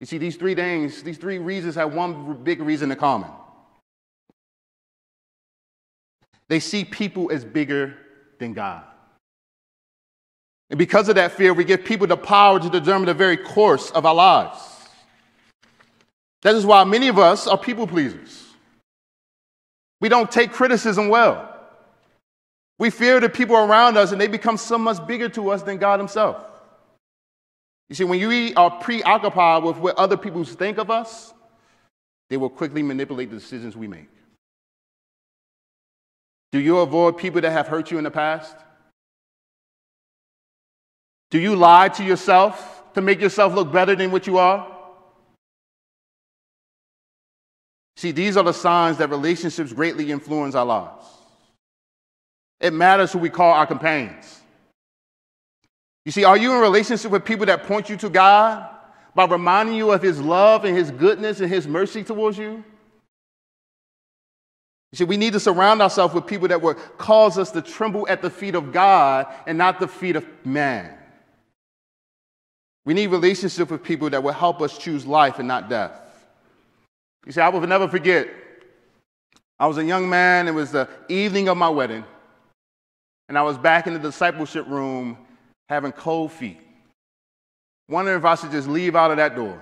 You 0.00 0.06
see, 0.06 0.18
these 0.18 0.36
three 0.36 0.54
things, 0.54 1.02
these 1.02 1.18
three 1.18 1.38
reasons 1.38 1.74
have 1.74 1.92
one 1.92 2.42
big 2.42 2.60
reason 2.60 2.90
in 2.90 2.98
common. 2.98 3.30
They 6.48 6.60
see 6.60 6.84
people 6.84 7.30
as 7.30 7.44
bigger 7.44 7.94
than 8.38 8.54
God. 8.54 8.84
And 10.70 10.78
because 10.78 11.08
of 11.08 11.14
that 11.16 11.32
fear, 11.32 11.52
we 11.52 11.64
give 11.64 11.84
people 11.84 12.06
the 12.06 12.16
power 12.16 12.60
to 12.60 12.70
determine 12.70 13.06
the 13.06 13.14
very 13.14 13.36
course 13.36 13.90
of 13.90 14.06
our 14.06 14.14
lives. 14.14 14.58
That 16.42 16.54
is 16.54 16.64
why 16.64 16.84
many 16.84 17.08
of 17.08 17.18
us 17.18 17.46
are 17.46 17.58
people 17.58 17.86
pleasers. 17.86 18.44
We 20.00 20.08
don't 20.08 20.30
take 20.30 20.52
criticism 20.52 21.08
well. 21.08 21.54
We 22.78 22.90
fear 22.90 23.18
the 23.18 23.28
people 23.28 23.56
around 23.56 23.96
us 23.96 24.12
and 24.12 24.20
they 24.20 24.28
become 24.28 24.56
so 24.56 24.78
much 24.78 25.04
bigger 25.06 25.28
to 25.30 25.50
us 25.50 25.62
than 25.62 25.78
God 25.78 25.98
Himself. 25.98 26.44
You 27.88 27.96
see, 27.96 28.04
when 28.04 28.20
you 28.20 28.52
are 28.56 28.70
preoccupied 28.70 29.64
with 29.64 29.78
what 29.78 29.96
other 29.96 30.16
people 30.16 30.44
think 30.44 30.78
of 30.78 30.90
us, 30.90 31.32
they 32.30 32.36
will 32.36 32.50
quickly 32.50 32.82
manipulate 32.82 33.30
the 33.30 33.36
decisions 33.36 33.76
we 33.76 33.88
make. 33.88 34.08
Do 36.52 36.60
you 36.60 36.78
avoid 36.78 37.16
people 37.18 37.40
that 37.40 37.50
have 37.50 37.66
hurt 37.66 37.90
you 37.90 37.98
in 37.98 38.04
the 38.04 38.10
past? 38.10 38.54
Do 41.30 41.38
you 41.38 41.56
lie 41.56 41.88
to 41.88 42.04
yourself 42.04 42.84
to 42.94 43.00
make 43.00 43.20
yourself 43.20 43.54
look 43.54 43.72
better 43.72 43.96
than 43.96 44.10
what 44.10 44.26
you 44.26 44.38
are? 44.38 44.77
See, 47.98 48.12
these 48.12 48.36
are 48.36 48.44
the 48.44 48.52
signs 48.52 48.98
that 48.98 49.10
relationships 49.10 49.72
greatly 49.72 50.12
influence 50.12 50.54
our 50.54 50.64
lives. 50.64 51.04
It 52.60 52.72
matters 52.72 53.10
who 53.10 53.18
we 53.18 53.28
call 53.28 53.50
our 53.50 53.66
companions. 53.66 54.40
You 56.04 56.12
see, 56.12 56.22
are 56.22 56.36
you 56.36 56.54
in 56.54 56.60
relationship 56.60 57.10
with 57.10 57.24
people 57.24 57.46
that 57.46 57.64
point 57.64 57.90
you 57.90 57.96
to 57.96 58.08
God 58.08 58.68
by 59.16 59.24
reminding 59.24 59.74
you 59.74 59.90
of 59.90 60.00
His 60.00 60.20
love 60.20 60.64
and 60.64 60.76
His 60.76 60.92
goodness 60.92 61.40
and 61.40 61.50
His 61.50 61.66
mercy 61.66 62.04
towards 62.04 62.38
you? 62.38 62.62
You 64.92 64.96
see, 64.96 65.02
we 65.02 65.16
need 65.16 65.32
to 65.32 65.40
surround 65.40 65.82
ourselves 65.82 66.14
with 66.14 66.24
people 66.24 66.46
that 66.46 66.62
will 66.62 66.74
cause 66.74 67.36
us 67.36 67.50
to 67.50 67.62
tremble 67.62 68.06
at 68.06 68.22
the 68.22 68.30
feet 68.30 68.54
of 68.54 68.72
God 68.72 69.26
and 69.44 69.58
not 69.58 69.80
the 69.80 69.88
feet 69.88 70.14
of 70.14 70.24
man. 70.44 70.96
We 72.84 72.94
need 72.94 73.08
relationship 73.08 73.72
with 73.72 73.82
people 73.82 74.08
that 74.10 74.22
will 74.22 74.34
help 74.34 74.62
us 74.62 74.78
choose 74.78 75.04
life 75.04 75.40
and 75.40 75.48
not 75.48 75.68
death. 75.68 76.07
You 77.26 77.32
see, 77.32 77.40
I 77.40 77.48
will 77.48 77.60
never 77.60 77.88
forget. 77.88 78.28
I 79.58 79.66
was 79.66 79.78
a 79.78 79.84
young 79.84 80.08
man. 80.08 80.48
It 80.48 80.54
was 80.54 80.70
the 80.70 80.88
evening 81.08 81.48
of 81.48 81.56
my 81.56 81.68
wedding. 81.68 82.04
And 83.28 83.36
I 83.36 83.42
was 83.42 83.58
back 83.58 83.86
in 83.86 83.92
the 83.92 83.98
discipleship 83.98 84.66
room 84.68 85.18
having 85.68 85.92
cold 85.92 86.32
feet, 86.32 86.58
wondering 87.88 88.16
if 88.16 88.24
I 88.24 88.36
should 88.36 88.50
just 88.50 88.68
leave 88.68 88.96
out 88.96 89.10
of 89.10 89.18
that 89.18 89.36
door. 89.36 89.60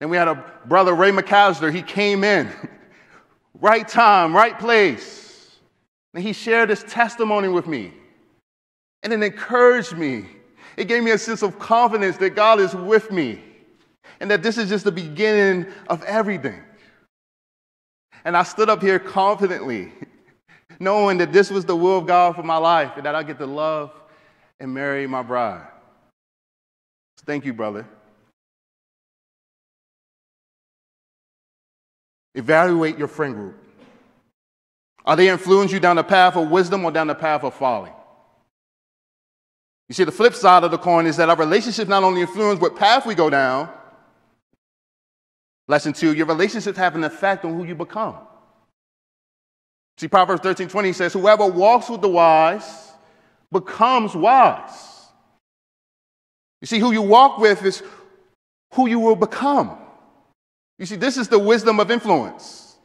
And 0.00 0.10
we 0.10 0.16
had 0.16 0.28
a 0.28 0.44
brother, 0.66 0.94
Ray 0.94 1.10
McAllister. 1.10 1.72
He 1.72 1.82
came 1.82 2.22
in, 2.22 2.50
right 3.60 3.86
time, 3.86 4.34
right 4.34 4.58
place. 4.58 5.50
And 6.14 6.22
he 6.22 6.32
shared 6.32 6.70
his 6.70 6.84
testimony 6.84 7.48
with 7.48 7.66
me. 7.66 7.92
And 9.02 9.12
it 9.12 9.22
encouraged 9.22 9.96
me. 9.96 10.26
It 10.76 10.86
gave 10.86 11.02
me 11.02 11.10
a 11.10 11.18
sense 11.18 11.42
of 11.42 11.58
confidence 11.58 12.16
that 12.18 12.30
God 12.30 12.60
is 12.60 12.74
with 12.74 13.10
me 13.10 13.42
and 14.20 14.30
that 14.30 14.42
this 14.42 14.58
is 14.58 14.68
just 14.68 14.84
the 14.84 14.92
beginning 14.92 15.66
of 15.88 16.02
everything. 16.04 16.62
And 18.24 18.36
I 18.36 18.42
stood 18.42 18.68
up 18.68 18.82
here 18.82 18.98
confidently, 18.98 19.92
knowing 20.78 21.18
that 21.18 21.32
this 21.32 21.50
was 21.50 21.64
the 21.64 21.74
will 21.74 21.98
of 21.98 22.06
God 22.06 22.36
for 22.36 22.42
my 22.42 22.58
life 22.58 22.92
and 22.96 23.06
that 23.06 23.14
I 23.14 23.22
get 23.22 23.38
to 23.38 23.46
love 23.46 23.92
and 24.60 24.72
marry 24.72 25.06
my 25.06 25.22
bride. 25.22 25.66
So 27.16 27.24
Thank 27.24 27.46
you, 27.46 27.54
brother. 27.54 27.86
Evaluate 32.34 32.98
your 32.98 33.08
friend 33.08 33.34
group. 33.34 33.56
Are 35.04 35.16
they 35.16 35.28
influencing 35.28 35.76
you 35.76 35.80
down 35.80 35.96
the 35.96 36.04
path 36.04 36.36
of 36.36 36.50
wisdom 36.50 36.84
or 36.84 36.92
down 36.92 37.06
the 37.06 37.14
path 37.14 37.42
of 37.42 37.54
folly? 37.54 37.90
You 39.88 39.94
see, 39.94 40.04
the 40.04 40.12
flip 40.12 40.34
side 40.34 40.62
of 40.62 40.70
the 40.70 40.78
coin 40.78 41.06
is 41.06 41.16
that 41.16 41.28
our 41.28 41.36
relationships 41.36 41.88
not 41.88 42.04
only 42.04 42.20
influence 42.20 42.60
what 42.60 42.76
path 42.76 43.06
we 43.06 43.14
go 43.16 43.28
down, 43.28 43.68
lesson 45.70 45.92
two, 45.92 46.12
your 46.14 46.26
relationships 46.26 46.76
have 46.76 46.96
an 46.96 47.04
effect 47.04 47.44
on 47.44 47.54
who 47.54 47.64
you 47.64 47.74
become. 47.74 48.16
See, 49.96 50.08
Proverbs 50.08 50.42
13 50.42 50.68
20 50.68 50.92
says, 50.92 51.12
Whoever 51.12 51.46
walks 51.46 51.88
with 51.88 52.00
the 52.00 52.08
wise 52.08 52.92
becomes 53.52 54.14
wise. 54.14 55.06
You 56.60 56.66
see, 56.66 56.78
who 56.78 56.92
you 56.92 57.02
walk 57.02 57.38
with 57.38 57.64
is 57.64 57.82
who 58.74 58.88
you 58.88 58.98
will 58.98 59.16
become. 59.16 59.78
You 60.78 60.86
see, 60.86 60.96
this 60.96 61.16
is 61.16 61.28
the 61.28 61.38
wisdom 61.38 61.80
of 61.80 61.90
influence. 61.90 62.76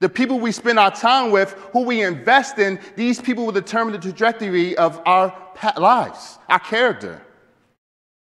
The 0.00 0.08
people 0.08 0.40
we 0.40 0.50
spend 0.50 0.78
our 0.78 0.90
time 0.90 1.30
with, 1.30 1.52
who 1.72 1.82
we 1.82 2.02
invest 2.02 2.58
in, 2.58 2.80
these 2.96 3.20
people 3.20 3.44
will 3.44 3.52
determine 3.52 3.92
the 3.92 3.98
trajectory 3.98 4.76
of 4.78 5.00
our 5.04 5.36
lives, 5.76 6.38
our 6.48 6.58
character. 6.58 7.20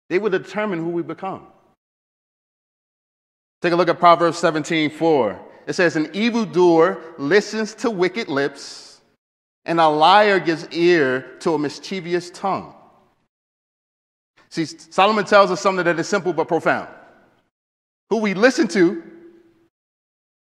They 0.09 0.19
will 0.19 0.31
determine 0.31 0.79
who 0.79 0.89
we 0.89 1.03
become. 1.03 1.47
Take 3.61 3.73
a 3.73 3.77
look 3.77 3.89
at 3.89 3.99
Proverbs 3.99 4.39
17 4.39 4.91
4. 4.91 5.41
It 5.67 5.73
says, 5.75 5.97
An 5.97 6.09
evildoer 6.15 6.99
listens 7.19 7.75
to 7.77 7.91
wicked 7.91 8.29
lips, 8.29 9.01
and 9.65 9.81
a 9.81 9.89
liar 9.89 10.41
gives 10.41 10.67
ear 10.69 11.37
to 11.41 11.55
a 11.55 11.59
mischievous 11.59 12.31
tongue. 12.31 12.75
See, 14.51 14.65
Solomon 14.65 15.25
tells 15.25 15.51
us 15.51 15.61
something 15.61 15.85
that 15.85 15.99
is 15.99 16.09
simple 16.09 16.33
but 16.33 16.49
profound. 16.49 16.89
Who 18.11 18.19
we 18.19 18.33
listen 18.33 18.67
to, 18.69 19.03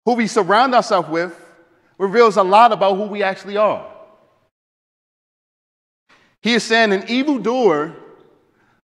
who 0.06 0.14
we 0.14 0.28
surround 0.28 0.74
ourselves 0.74 1.10
with, 1.10 1.40
reveals 1.98 2.38
a 2.38 2.44
lot 2.44 2.72
about 2.72 2.96
who 2.96 3.04
we 3.04 3.22
actually 3.22 3.58
are. 3.58 3.88
He 6.42 6.56
is 6.56 6.64
saying 6.64 6.92
an 6.92 7.08
evildoer 7.08 7.96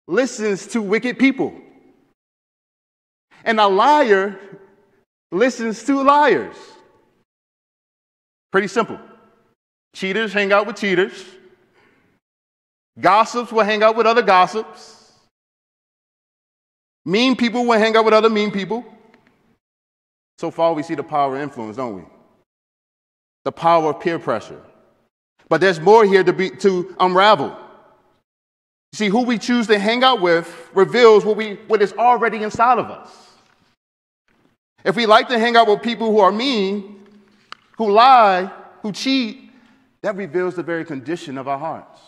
listens 0.06 0.66
to 0.68 0.80
wicked 0.80 1.18
people, 1.18 1.52
and 3.44 3.60
a 3.60 3.66
liar 3.66 4.38
listens 5.32 5.82
to 5.84 6.02
liars. 6.02 6.56
Pretty 8.52 8.68
simple. 8.68 8.98
Cheaters 9.94 10.32
hang 10.32 10.52
out 10.52 10.66
with 10.66 10.76
cheaters. 10.76 11.24
Gossips 12.98 13.52
will 13.52 13.64
hang 13.64 13.82
out 13.82 13.96
with 13.96 14.06
other 14.06 14.22
gossips. 14.22 15.12
Mean 17.04 17.36
people 17.36 17.64
will 17.64 17.78
hang 17.78 17.96
out 17.96 18.04
with 18.04 18.14
other 18.14 18.28
mean 18.28 18.50
people. 18.50 18.84
So 20.38 20.50
far, 20.50 20.72
we 20.74 20.82
see 20.82 20.94
the 20.94 21.02
power 21.02 21.36
of 21.36 21.42
influence, 21.42 21.76
don't 21.76 21.96
we? 21.96 22.02
The 23.44 23.52
power 23.52 23.90
of 23.90 24.00
peer 24.00 24.18
pressure. 24.18 24.60
But 25.48 25.60
there's 25.60 25.80
more 25.80 26.04
here 26.04 26.22
to, 26.22 26.32
be, 26.32 26.50
to 26.50 26.94
unravel. 27.00 27.56
See, 28.92 29.08
who 29.08 29.22
we 29.22 29.38
choose 29.38 29.66
to 29.68 29.78
hang 29.78 30.02
out 30.02 30.20
with 30.20 30.70
reveals 30.74 31.24
what, 31.24 31.36
we, 31.36 31.54
what 31.66 31.80
is 31.82 31.92
already 31.92 32.42
inside 32.42 32.78
of 32.78 32.90
us. 32.90 33.29
If 34.84 34.96
we 34.96 35.06
like 35.06 35.28
to 35.28 35.38
hang 35.38 35.56
out 35.56 35.68
with 35.68 35.82
people 35.82 36.10
who 36.10 36.20
are 36.20 36.32
mean, 36.32 37.04
who 37.76 37.90
lie, 37.90 38.50
who 38.82 38.92
cheat, 38.92 39.50
that 40.02 40.16
reveals 40.16 40.54
the 40.54 40.62
very 40.62 40.84
condition 40.84 41.36
of 41.36 41.48
our 41.48 41.58
hearts. 41.58 42.00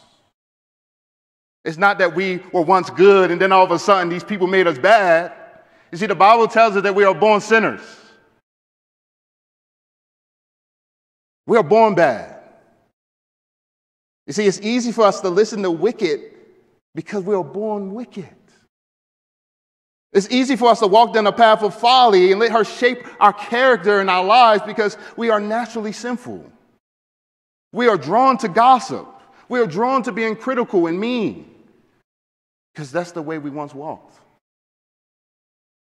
It's 1.65 1.77
not 1.77 1.99
that 1.99 2.15
we 2.15 2.39
were 2.53 2.63
once 2.63 2.91
good 2.91 3.31
and 3.31 3.41
then 3.41 3.53
all 3.53 3.65
of 3.65 3.71
a 3.71 3.79
sudden 3.79 4.09
these 4.09 4.25
people 4.25 4.47
made 4.47 4.67
us 4.67 4.79
bad. 4.79 5.33
You 5.93 5.99
see, 5.99 6.07
the 6.07 6.15
Bible 6.15 6.49
tells 6.49 6.77
us 6.77 6.83
that 6.83 6.95
we 6.95 7.05
are 7.05 7.15
born 7.15 7.41
sinners. 7.41 7.83
We 11.47 11.57
are 11.57 11.63
born 11.63 11.95
bad. 11.95 12.39
You 14.27 14.33
see, 14.33 14.47
it's 14.47 14.61
easy 14.61 14.93
for 14.93 15.05
us 15.05 15.21
to 15.21 15.29
listen 15.29 15.63
to 15.63 15.71
wicked 15.71 16.21
because 16.95 17.25
we 17.25 17.35
are 17.35 17.45
born 17.45 17.93
wicked. 17.93 18.29
It's 20.13 20.29
easy 20.31 20.57
for 20.57 20.69
us 20.69 20.81
to 20.81 20.87
walk 20.87 21.15
down 21.15 21.27
a 21.27 21.33
path 21.33 21.63
of 21.63 21.75
folly 21.75 22.33
and 22.33 22.41
let 22.41 22.53
her 22.53 22.65
shape 22.65 23.07
our 23.19 23.33
character 23.33 24.01
and 24.01 24.11
our 24.11 24.25
lives 24.25 24.63
because 24.67 24.99
we 25.17 25.31
are 25.31 25.41
naturally 25.41 25.93
sinful. 25.93 26.45
We 27.73 27.89
are 27.89 27.97
drawn 27.97 28.37
to 28.39 28.49
gossip. 28.49 29.09
We 29.49 29.61
are 29.61 29.67
drawn 29.67 30.03
to 30.03 30.13
being 30.13 30.37
critical 30.37 30.87
and 30.87 31.01
mean 31.01 31.49
because 32.75 32.93
that's 32.93 33.13
the 33.13 33.23
way 33.23 33.39
we 33.39 33.49
once 33.49 33.75
walked. 33.75 34.19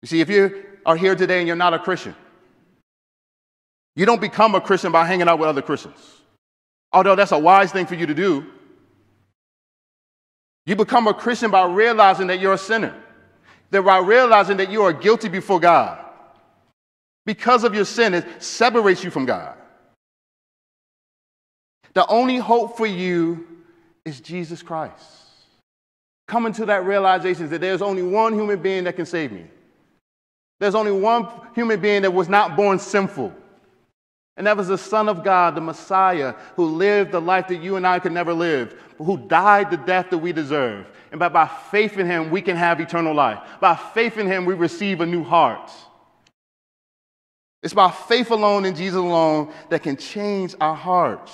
You 0.03 0.09
see, 0.09 0.21
if 0.21 0.29
you 0.29 0.65
are 0.85 0.97
here 0.97 1.15
today 1.15 1.39
and 1.39 1.47
you're 1.47 1.57
not 1.57 1.75
a 1.75 1.79
Christian, 1.79 2.15
you 3.95 4.07
don't 4.07 4.21
become 4.21 4.55
a 4.57 4.61
Christian 4.61 4.91
by 4.91 5.07
hanging 5.07 5.29
out 5.29 5.39
with 5.39 5.49
other 5.49 5.63
Christians. 5.63 5.99
Although 6.93 7.15
that's 7.15 7.33
a 7.33 7.39
wise 7.39 7.73
thing 7.73 7.87
for 7.87 7.95
you 7.95 8.07
to 8.07 8.15
do, 8.15 8.45
you 10.65 10.75
become 10.75 11.07
a 11.07 11.15
Christian 11.15 11.51
by 11.53 11.65
realizing 11.65 12.27
that 12.27 12.41
you're 12.41 12.55
a 12.55 12.59
sinner 12.59 12.95
that 13.71 13.83
by 13.83 13.99
realizing 13.99 14.59
that 14.59 14.71
you 14.71 14.83
are 14.83 14.93
guilty 14.93 15.29
before 15.29 15.61
God, 15.61 15.99
because 17.25 17.65
of 17.65 17.75
your 17.75 17.85
sin, 17.85 18.15
it 18.15 18.43
separates 18.43 19.03
you 19.03 19.11
from 19.11 19.27
God. 19.27 19.57
The 21.95 22.07
only 22.07 22.37
hope 22.37 22.77
for 22.77 22.87
you 22.87 23.47
is 24.05 24.21
Jesus 24.21 24.63
Christ. 24.63 25.03
Coming 26.29 26.53
to 26.55 26.67
that 26.67 26.85
realization 26.85 27.49
that 27.49 27.61
there's 27.61 27.83
only 27.83 28.03
one 28.03 28.35
human 28.35 28.61
being 28.61 28.85
that 28.85 28.97
can 28.97 29.07
save 29.07 29.33
me. 29.33 29.47
There's 30.61 30.75
only 30.75 30.93
one 30.93 31.29
human 31.55 31.81
being 31.81 32.03
that 32.03 32.13
was 32.13 32.29
not 32.29 32.57
born 32.57 32.79
sinful. 32.79 33.33
And 34.37 34.47
that 34.47 34.57
was 34.57 34.69
the 34.69 34.77
Son 34.77 35.09
of 35.09 35.25
God, 35.25 35.55
the 35.55 35.63
Messiah, 35.63 36.35
who 36.57 36.67
lived 36.67 37.13
the 37.13 37.21
life 37.21 37.49
that 37.49 37.63
you 37.63 37.77
and 37.77 37.87
I 37.87 37.99
could 37.99 38.13
never 38.13 38.35
live, 38.35 38.75
who 38.99 39.17
died 39.17 39.71
the 39.71 39.79
death 39.79 40.11
that 40.11 40.19
we 40.19 40.33
deserve. 40.33 40.87
And 41.11 41.19
by, 41.19 41.31
by 41.31 41.47
faith 41.47 41.99
in 41.99 42.07
him, 42.07 42.31
we 42.31 42.43
can 42.43 42.57
have 42.57 42.81
eternal 42.81 43.15
life. 43.15 43.39
By 43.61 43.77
faith 43.77 44.19
in 44.19 44.27
him, 44.27 44.45
we 44.45 44.55
receive 44.55 45.01
a 45.01 45.07
new 45.07 45.25
heart. 45.25 45.71
It's 47.63 47.73
by 47.73 47.91
faith 47.91 48.31
alone 48.31 48.67
in 48.67 48.77
Jesus 48.77 48.99
alone 48.99 49.53
that 49.71 49.83
can 49.83 49.97
change 49.97 50.55
our 50.61 50.77
hearts. 50.77 51.33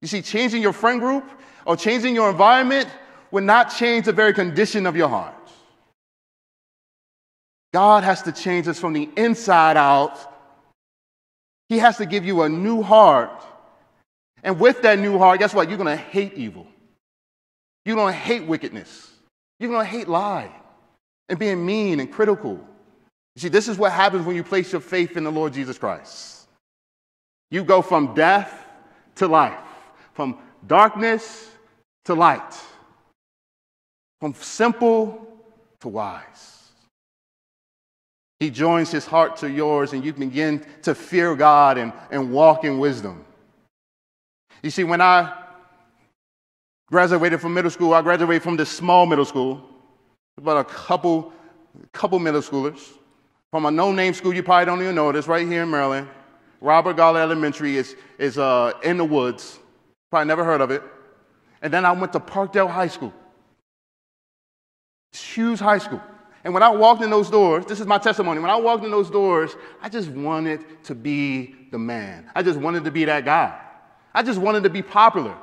You 0.00 0.08
see, 0.08 0.22
changing 0.22 0.62
your 0.62 0.72
friend 0.72 1.00
group 1.00 1.24
or 1.66 1.76
changing 1.76 2.14
your 2.14 2.30
environment 2.30 2.88
will 3.30 3.44
not 3.44 3.74
change 3.74 4.06
the 4.06 4.12
very 4.12 4.32
condition 4.32 4.86
of 4.86 4.96
your 4.96 5.08
heart. 5.08 5.34
God 7.74 8.04
has 8.04 8.22
to 8.22 8.32
change 8.32 8.68
us 8.68 8.78
from 8.78 8.94
the 8.94 9.10
inside 9.16 9.76
out 9.76 10.35
he 11.68 11.78
has 11.78 11.96
to 11.98 12.06
give 12.06 12.24
you 12.24 12.42
a 12.42 12.48
new 12.48 12.82
heart. 12.82 13.44
And 14.42 14.60
with 14.60 14.82
that 14.82 14.98
new 14.98 15.18
heart, 15.18 15.40
guess 15.40 15.54
what? 15.54 15.68
You're 15.68 15.78
going 15.78 15.96
to 15.96 16.02
hate 16.02 16.34
evil. 16.34 16.66
You're 17.84 17.96
going 17.96 18.12
to 18.12 18.18
hate 18.18 18.46
wickedness. 18.46 19.10
You're 19.58 19.70
going 19.70 19.84
to 19.84 19.90
hate 19.90 20.08
lying 20.08 20.52
and 21.28 21.38
being 21.38 21.64
mean 21.64 22.00
and 22.00 22.10
critical. 22.10 22.60
See, 23.36 23.48
this 23.48 23.68
is 23.68 23.76
what 23.76 23.92
happens 23.92 24.24
when 24.24 24.36
you 24.36 24.44
place 24.44 24.72
your 24.72 24.80
faith 24.80 25.16
in 25.16 25.24
the 25.24 25.32
Lord 25.32 25.52
Jesus 25.52 25.78
Christ. 25.78 26.48
You 27.50 27.64
go 27.64 27.82
from 27.82 28.14
death 28.14 28.66
to 29.16 29.28
life, 29.28 29.58
from 30.14 30.38
darkness 30.66 31.50
to 32.06 32.14
light, 32.14 32.54
from 34.20 34.34
simple 34.34 35.26
to 35.80 35.88
wise. 35.88 36.55
He 38.38 38.50
joins 38.50 38.90
his 38.90 39.06
heart 39.06 39.36
to 39.38 39.50
yours, 39.50 39.92
and 39.92 40.04
you 40.04 40.12
begin 40.12 40.64
to 40.82 40.94
fear 40.94 41.34
God 41.34 41.78
and, 41.78 41.92
and 42.10 42.32
walk 42.32 42.64
in 42.64 42.78
wisdom. 42.78 43.24
You 44.62 44.70
see, 44.70 44.84
when 44.84 45.00
I 45.00 45.32
graduated 46.88 47.40
from 47.40 47.54
middle 47.54 47.70
school, 47.70 47.94
I 47.94 48.02
graduated 48.02 48.42
from 48.42 48.56
this 48.56 48.70
small 48.70 49.06
middle 49.06 49.24
school, 49.24 49.66
about 50.36 50.58
a 50.58 50.64
couple, 50.64 51.32
couple 51.92 52.18
middle 52.18 52.42
schoolers, 52.42 52.92
from 53.50 53.64
a 53.64 53.70
no 53.70 53.90
name 53.90 54.12
school 54.12 54.34
you 54.34 54.42
probably 54.42 54.66
don't 54.66 54.82
even 54.82 54.94
know. 54.94 55.10
It's 55.10 55.28
right 55.28 55.46
here 55.46 55.62
in 55.62 55.70
Maryland. 55.70 56.08
Robert 56.60 56.96
Gaulin 56.96 57.20
Elementary 57.20 57.76
is, 57.76 57.96
is 58.18 58.38
uh, 58.38 58.72
in 58.82 58.98
the 58.98 59.04
woods. 59.04 59.58
Probably 60.10 60.26
never 60.26 60.44
heard 60.44 60.60
of 60.60 60.70
it. 60.70 60.82
And 61.62 61.72
then 61.72 61.84
I 61.84 61.92
went 61.92 62.12
to 62.12 62.20
Parkdale 62.20 62.70
High 62.70 62.88
School. 62.88 63.14
Hughes 65.12 65.60
High 65.60 65.78
School. 65.78 66.02
And 66.46 66.54
when 66.54 66.62
I 66.62 66.68
walked 66.68 67.02
in 67.02 67.10
those 67.10 67.28
doors, 67.28 67.66
this 67.66 67.80
is 67.80 67.88
my 67.88 67.98
testimony. 67.98 68.40
When 68.40 68.50
I 68.50 68.54
walked 68.54 68.84
in 68.84 68.90
those 68.92 69.10
doors, 69.10 69.56
I 69.82 69.88
just 69.88 70.08
wanted 70.10 70.64
to 70.84 70.94
be 70.94 71.56
the 71.72 71.78
man. 71.78 72.30
I 72.36 72.44
just 72.44 72.56
wanted 72.56 72.84
to 72.84 72.92
be 72.92 73.04
that 73.04 73.24
guy. 73.24 73.60
I 74.14 74.22
just 74.22 74.38
wanted 74.38 74.62
to 74.62 74.70
be 74.70 74.80
popular. 74.80 75.36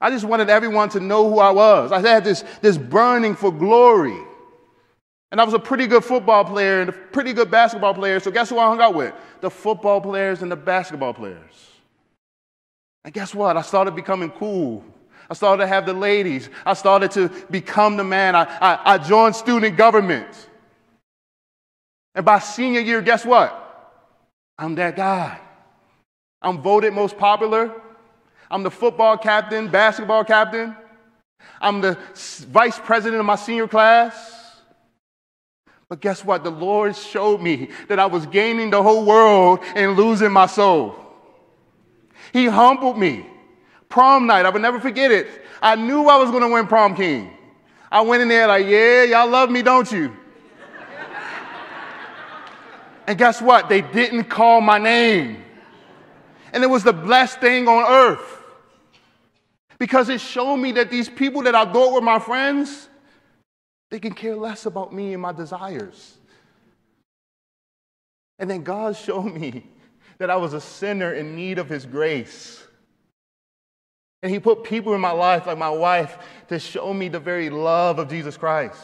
I 0.00 0.10
just 0.10 0.24
wanted 0.24 0.50
everyone 0.50 0.88
to 0.90 1.00
know 1.00 1.28
who 1.28 1.40
I 1.40 1.50
was. 1.50 1.90
I 1.90 1.98
had 1.98 2.22
this, 2.22 2.44
this 2.60 2.78
burning 2.78 3.34
for 3.34 3.50
glory. 3.50 4.16
And 5.32 5.40
I 5.40 5.44
was 5.44 5.54
a 5.54 5.58
pretty 5.58 5.88
good 5.88 6.04
football 6.04 6.44
player 6.44 6.80
and 6.80 6.90
a 6.90 6.92
pretty 6.92 7.32
good 7.32 7.50
basketball 7.50 7.92
player. 7.92 8.20
So 8.20 8.30
guess 8.30 8.50
who 8.50 8.58
I 8.60 8.68
hung 8.68 8.80
out 8.80 8.94
with? 8.94 9.12
The 9.40 9.50
football 9.50 10.00
players 10.00 10.42
and 10.42 10.52
the 10.52 10.56
basketball 10.56 11.12
players. 11.12 11.72
And 13.04 13.12
guess 13.12 13.34
what? 13.34 13.56
I 13.56 13.62
started 13.62 13.96
becoming 13.96 14.30
cool. 14.30 14.84
I 15.30 15.34
started 15.34 15.62
to 15.62 15.66
have 15.66 15.84
the 15.84 15.92
ladies. 15.92 16.48
I 16.64 16.74
started 16.74 17.10
to 17.12 17.28
become 17.50 17.96
the 17.96 18.04
man. 18.04 18.34
I, 18.34 18.44
I, 18.44 18.94
I 18.94 18.98
joined 18.98 19.36
student 19.36 19.76
government. 19.76 20.28
And 22.14 22.24
by 22.24 22.38
senior 22.38 22.80
year, 22.80 23.02
guess 23.02 23.24
what? 23.24 23.64
I'm 24.58 24.74
that 24.76 24.96
guy. 24.96 25.38
I'm 26.40 26.62
voted 26.62 26.92
most 26.92 27.18
popular. 27.18 27.72
I'm 28.50 28.62
the 28.62 28.70
football 28.70 29.18
captain, 29.18 29.68
basketball 29.68 30.24
captain. 30.24 30.74
I'm 31.60 31.80
the 31.80 31.98
vice 32.48 32.78
president 32.78 33.20
of 33.20 33.26
my 33.26 33.36
senior 33.36 33.68
class. 33.68 34.34
But 35.88 36.00
guess 36.00 36.24
what? 36.24 36.44
The 36.44 36.50
Lord 36.50 36.96
showed 36.96 37.40
me 37.40 37.68
that 37.88 37.98
I 37.98 38.06
was 38.06 38.26
gaining 38.26 38.70
the 38.70 38.82
whole 38.82 39.04
world 39.04 39.60
and 39.74 39.96
losing 39.96 40.32
my 40.32 40.46
soul. 40.46 40.94
He 42.32 42.46
humbled 42.46 42.98
me. 42.98 43.26
Prom 43.88 44.26
night, 44.26 44.44
I 44.44 44.50
would 44.50 44.62
never 44.62 44.80
forget 44.80 45.10
it. 45.10 45.26
I 45.62 45.74
knew 45.74 46.04
I 46.08 46.16
was 46.16 46.30
going 46.30 46.42
to 46.42 46.48
win 46.48 46.66
prom 46.66 46.94
king. 46.94 47.30
I 47.90 48.02
went 48.02 48.22
in 48.22 48.28
there 48.28 48.46
like, 48.46 48.66
yeah, 48.66 49.04
y'all 49.04 49.28
love 49.28 49.50
me, 49.50 49.62
don't 49.62 49.90
you? 49.90 50.14
and 53.06 53.18
guess 53.18 53.40
what? 53.40 53.68
They 53.68 53.80
didn't 53.80 54.24
call 54.24 54.60
my 54.60 54.78
name. 54.78 55.42
And 56.52 56.62
it 56.62 56.66
was 56.66 56.84
the 56.84 56.92
blessed 56.92 57.40
thing 57.40 57.66
on 57.66 57.90
earth. 57.90 58.42
Because 59.78 60.08
it 60.08 60.20
showed 60.20 60.56
me 60.56 60.72
that 60.72 60.90
these 60.90 61.08
people 61.08 61.42
that 61.42 61.54
I 61.54 61.70
thought 61.72 61.92
were 61.92 62.00
my 62.00 62.18
friends, 62.18 62.88
they 63.90 64.00
can 64.00 64.12
care 64.12 64.36
less 64.36 64.66
about 64.66 64.92
me 64.92 65.12
and 65.14 65.22
my 65.22 65.32
desires. 65.32 66.18
And 68.38 68.50
then 68.50 68.62
God 68.62 68.96
showed 68.96 69.32
me 69.34 69.64
that 70.18 70.30
I 70.30 70.36
was 70.36 70.52
a 70.52 70.60
sinner 70.60 71.14
in 71.14 71.34
need 71.34 71.58
of 71.58 71.68
His 71.68 71.86
grace. 71.86 72.67
And 74.22 74.32
He 74.32 74.38
put 74.40 74.64
people 74.64 74.94
in 74.94 75.00
my 75.00 75.12
life, 75.12 75.46
like 75.46 75.58
my 75.58 75.70
wife, 75.70 76.18
to 76.48 76.58
show 76.58 76.92
me 76.92 77.08
the 77.08 77.20
very 77.20 77.50
love 77.50 77.98
of 77.98 78.08
Jesus 78.08 78.36
Christ. 78.36 78.80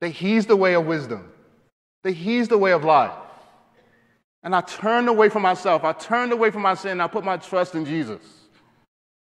That 0.00 0.08
He's 0.08 0.46
the 0.46 0.56
way 0.56 0.74
of 0.74 0.86
wisdom, 0.86 1.30
that 2.02 2.12
He's 2.12 2.48
the 2.48 2.58
way 2.58 2.72
of 2.72 2.84
life. 2.84 3.12
And 4.42 4.56
I 4.56 4.62
turned 4.62 5.08
away 5.08 5.28
from 5.28 5.42
myself. 5.42 5.84
I 5.84 5.92
turned 5.92 6.32
away 6.32 6.50
from 6.50 6.62
my 6.62 6.74
sin. 6.74 6.92
And 6.92 7.02
I 7.02 7.08
put 7.08 7.24
my 7.24 7.36
trust 7.36 7.74
in 7.74 7.84
Jesus. 7.84 8.22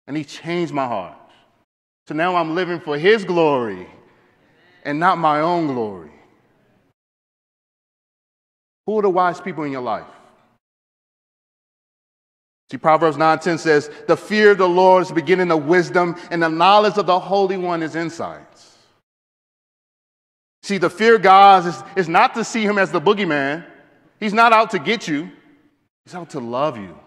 And 0.08 0.16
He 0.16 0.24
changed 0.24 0.74
my 0.74 0.88
heart. 0.88 1.18
So 2.08 2.14
now 2.14 2.36
I'm 2.36 2.56
living 2.56 2.80
for 2.80 2.98
His 2.98 3.26
glory 3.26 3.88
and 4.84 5.00
not 5.00 5.18
my 5.18 5.42
own 5.42 5.68
glory. 5.68 6.12
Who 8.86 9.00
are 9.00 9.02
the 9.02 9.10
wise 9.10 9.40
people 9.40 9.64
in 9.64 9.72
your 9.72 9.82
life? 9.82 10.08
See, 12.74 12.78
Proverbs 12.80 13.18
9:10 13.18 13.60
says, 13.60 13.88
"The 14.08 14.18
fear 14.18 14.50
of 14.50 14.58
the 14.58 14.68
Lord 14.68 15.04
is 15.04 15.10
the 15.10 15.14
beginning 15.14 15.52
of 15.52 15.68
wisdom, 15.68 16.16
and 16.32 16.42
the 16.42 16.50
knowledge 16.50 16.98
of 16.98 17.06
the 17.06 17.20
Holy 17.20 17.56
One 17.56 17.84
is 17.84 17.96
insight." 17.96 18.48
See, 20.64 20.80
the 20.80 20.90
fear 20.90 21.18
of 21.18 21.22
God 21.22 21.68
is, 21.68 21.84
is 21.96 22.10
not 22.10 22.34
to 22.34 22.44
see 22.44 22.64
him 22.64 22.80
as 22.80 22.92
the 22.92 23.00
boogeyman. 23.00 23.64
He's 24.20 24.34
not 24.34 24.54
out 24.54 24.72
to 24.72 24.80
get 24.80 25.08
you. 25.08 25.30
He's 26.04 26.16
out 26.16 26.32
to 26.32 26.40
love 26.40 26.80
you. 26.80 26.98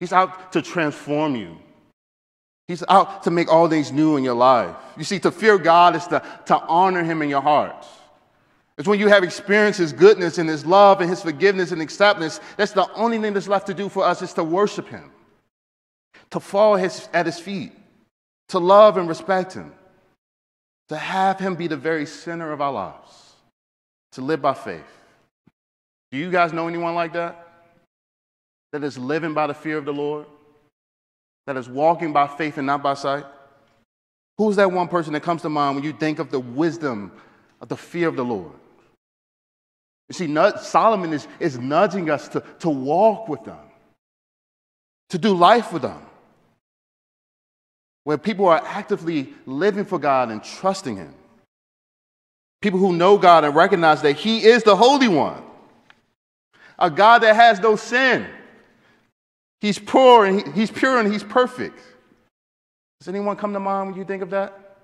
He's 0.00 0.14
out 0.14 0.52
to 0.52 0.62
transform 0.62 1.36
you. 1.36 1.58
He's 2.68 2.82
out 2.88 3.24
to 3.24 3.30
make 3.30 3.52
all 3.52 3.68
things 3.68 3.92
new 3.92 4.16
in 4.16 4.24
your 4.24 4.32
life. 4.32 4.74
You 4.96 5.04
see, 5.04 5.18
to 5.18 5.30
fear 5.30 5.58
God 5.58 5.94
is 5.94 6.06
to, 6.06 6.22
to 6.46 6.58
honor 6.58 7.04
him 7.04 7.20
in 7.20 7.28
your 7.28 7.42
heart. 7.42 7.86
It's 8.78 8.86
when 8.86 9.00
you 9.00 9.08
have 9.08 9.24
experienced 9.24 9.80
His 9.80 9.92
goodness 9.92 10.38
and 10.38 10.48
His 10.48 10.64
love 10.64 11.00
and 11.00 11.10
His 11.10 11.20
forgiveness 11.20 11.72
and 11.72 11.82
acceptance, 11.82 12.40
that's 12.56 12.70
the 12.70 12.90
only 12.94 13.18
thing 13.18 13.34
that's 13.34 13.48
left 13.48 13.66
to 13.66 13.74
do 13.74 13.88
for 13.88 14.04
us 14.04 14.22
is 14.22 14.32
to 14.34 14.44
worship 14.44 14.88
Him, 14.88 15.10
to 16.30 16.38
fall 16.38 16.76
his, 16.76 17.08
at 17.12 17.26
His 17.26 17.40
feet, 17.40 17.72
to 18.50 18.60
love 18.60 18.96
and 18.96 19.08
respect 19.08 19.54
Him, 19.54 19.72
to 20.90 20.96
have 20.96 21.40
Him 21.40 21.56
be 21.56 21.66
the 21.66 21.76
very 21.76 22.06
center 22.06 22.52
of 22.52 22.60
our 22.60 22.72
lives, 22.72 23.32
to 24.12 24.20
live 24.20 24.40
by 24.40 24.54
faith. 24.54 24.86
Do 26.12 26.18
you 26.18 26.30
guys 26.30 26.52
know 26.52 26.68
anyone 26.68 26.94
like 26.94 27.14
that? 27.14 27.46
That 28.72 28.84
is 28.84 28.96
living 28.96 29.34
by 29.34 29.48
the 29.48 29.54
fear 29.54 29.76
of 29.76 29.86
the 29.86 29.92
Lord? 29.92 30.26
That 31.46 31.56
is 31.56 31.68
walking 31.68 32.12
by 32.12 32.28
faith 32.28 32.58
and 32.58 32.66
not 32.66 32.82
by 32.82 32.94
sight? 32.94 33.24
Who's 34.36 34.54
that 34.56 34.70
one 34.70 34.86
person 34.86 35.14
that 35.14 35.24
comes 35.24 35.42
to 35.42 35.48
mind 35.48 35.74
when 35.74 35.84
you 35.84 35.92
think 35.92 36.20
of 36.20 36.30
the 36.30 36.38
wisdom 36.38 37.10
of 37.60 37.68
the 37.68 37.76
fear 37.76 38.06
of 38.06 38.14
the 38.14 38.24
Lord? 38.24 38.52
You 40.08 40.14
see, 40.14 40.34
Solomon 40.60 41.12
is, 41.12 41.28
is 41.38 41.58
nudging 41.58 42.08
us 42.10 42.28
to, 42.28 42.42
to 42.60 42.70
walk 42.70 43.28
with 43.28 43.44
them, 43.44 43.58
to 45.10 45.18
do 45.18 45.34
life 45.34 45.72
with 45.72 45.82
them, 45.82 46.00
where 48.04 48.16
people 48.16 48.46
are 48.46 48.62
actively 48.64 49.34
living 49.44 49.84
for 49.84 49.98
God 49.98 50.30
and 50.30 50.42
trusting 50.42 50.96
Him. 50.96 51.14
People 52.62 52.78
who 52.78 52.94
know 52.94 53.18
God 53.18 53.44
and 53.44 53.54
recognize 53.54 54.00
that 54.02 54.16
He 54.16 54.44
is 54.44 54.62
the 54.62 54.74
Holy 54.74 55.08
One, 55.08 55.42
a 56.78 56.90
God 56.90 57.18
that 57.18 57.36
has 57.36 57.60
no 57.60 57.76
sin. 57.76 58.26
He's 59.60 59.78
pure 59.78 60.24
and 60.24 60.40
he, 60.40 60.52
He's 60.52 60.70
pure 60.70 60.98
and 60.98 61.12
He's 61.12 61.22
perfect. 61.22 61.78
Does 62.98 63.08
anyone 63.08 63.36
come 63.36 63.52
to 63.52 63.60
mind 63.60 63.90
when 63.90 63.98
you 63.98 64.04
think 64.04 64.22
of 64.22 64.30
that? 64.30 64.76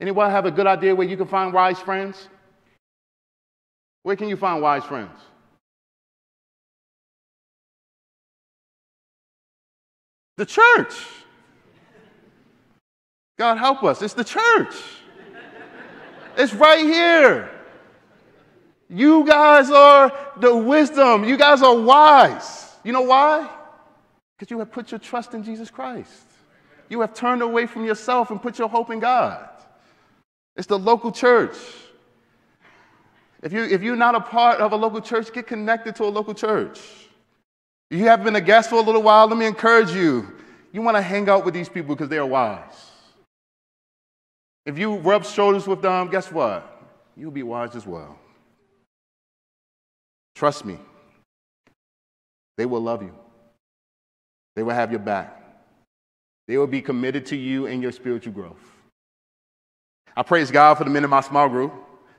Anyone 0.00 0.30
have 0.30 0.46
a 0.46 0.50
good 0.50 0.66
idea 0.66 0.94
where 0.94 1.06
you 1.06 1.16
can 1.16 1.26
find 1.26 1.52
wise 1.52 1.78
friends? 1.78 2.28
Where 4.02 4.16
can 4.16 4.28
you 4.28 4.36
find 4.36 4.62
wise 4.62 4.84
friends? 4.84 5.18
The 10.36 10.46
church. 10.46 10.94
God 13.38 13.58
help 13.58 13.82
us. 13.84 14.02
It's 14.02 14.14
the 14.14 14.24
church. 14.24 14.74
It's 16.36 16.54
right 16.54 16.84
here. 16.84 17.50
You 18.88 19.24
guys 19.24 19.70
are 19.70 20.12
the 20.38 20.54
wisdom. 20.56 21.24
You 21.24 21.36
guys 21.36 21.62
are 21.62 21.76
wise. 21.76 22.74
You 22.82 22.92
know 22.92 23.02
why? 23.02 23.48
Because 24.36 24.50
you 24.50 24.58
have 24.58 24.72
put 24.72 24.90
your 24.90 24.98
trust 24.98 25.34
in 25.34 25.44
Jesus 25.44 25.70
Christ. 25.70 26.24
You 26.88 27.00
have 27.02 27.14
turned 27.14 27.42
away 27.42 27.66
from 27.66 27.84
yourself 27.84 28.30
and 28.30 28.42
put 28.42 28.58
your 28.58 28.68
hope 28.68 28.90
in 28.90 28.98
God. 28.98 29.48
It's 30.56 30.66
the 30.66 30.78
local 30.78 31.12
church. 31.12 31.56
If, 33.42 33.52
you, 33.52 33.64
if 33.64 33.82
you're 33.82 33.96
not 33.96 34.14
a 34.14 34.20
part 34.20 34.60
of 34.60 34.72
a 34.72 34.76
local 34.76 35.00
church, 35.00 35.32
get 35.32 35.46
connected 35.46 35.96
to 35.96 36.04
a 36.04 36.06
local 36.06 36.34
church. 36.34 36.78
If 37.90 37.98
you 37.98 38.06
have 38.06 38.22
been 38.22 38.36
a 38.36 38.40
guest 38.40 38.70
for 38.70 38.76
a 38.76 38.82
little 38.82 39.02
while, 39.02 39.26
let 39.26 39.38
me 39.38 39.46
encourage 39.46 39.90
you. 39.90 40.32
You 40.72 40.82
want 40.82 40.96
to 40.96 41.02
hang 41.02 41.28
out 41.28 41.44
with 41.44 41.54
these 41.54 41.68
people 41.68 41.94
because 41.94 42.08
they 42.08 42.18
are 42.18 42.26
wise. 42.26 42.90
If 44.66 44.78
you 44.78 44.96
rub 44.96 45.24
shoulders 45.24 45.66
with 45.66 45.82
them, 45.82 46.10
guess 46.10 46.30
what? 46.30 46.66
You'll 47.16 47.30
be 47.30 47.42
wise 47.42 47.74
as 47.74 47.86
well. 47.86 48.18
Trust 50.34 50.64
me, 50.64 50.78
they 52.56 52.66
will 52.66 52.80
love 52.80 53.02
you, 53.02 53.14
they 54.54 54.62
will 54.62 54.74
have 54.74 54.90
your 54.90 55.00
back, 55.00 55.42
they 56.46 56.56
will 56.56 56.66
be 56.66 56.80
committed 56.80 57.26
to 57.26 57.36
you 57.36 57.66
and 57.66 57.82
your 57.82 57.92
spiritual 57.92 58.32
growth. 58.32 58.62
I 60.16 60.22
praise 60.22 60.50
God 60.50 60.76
for 60.76 60.84
the 60.84 60.90
men 60.90 61.04
in 61.04 61.10
my 61.10 61.20
small 61.20 61.48
group. 61.48 61.72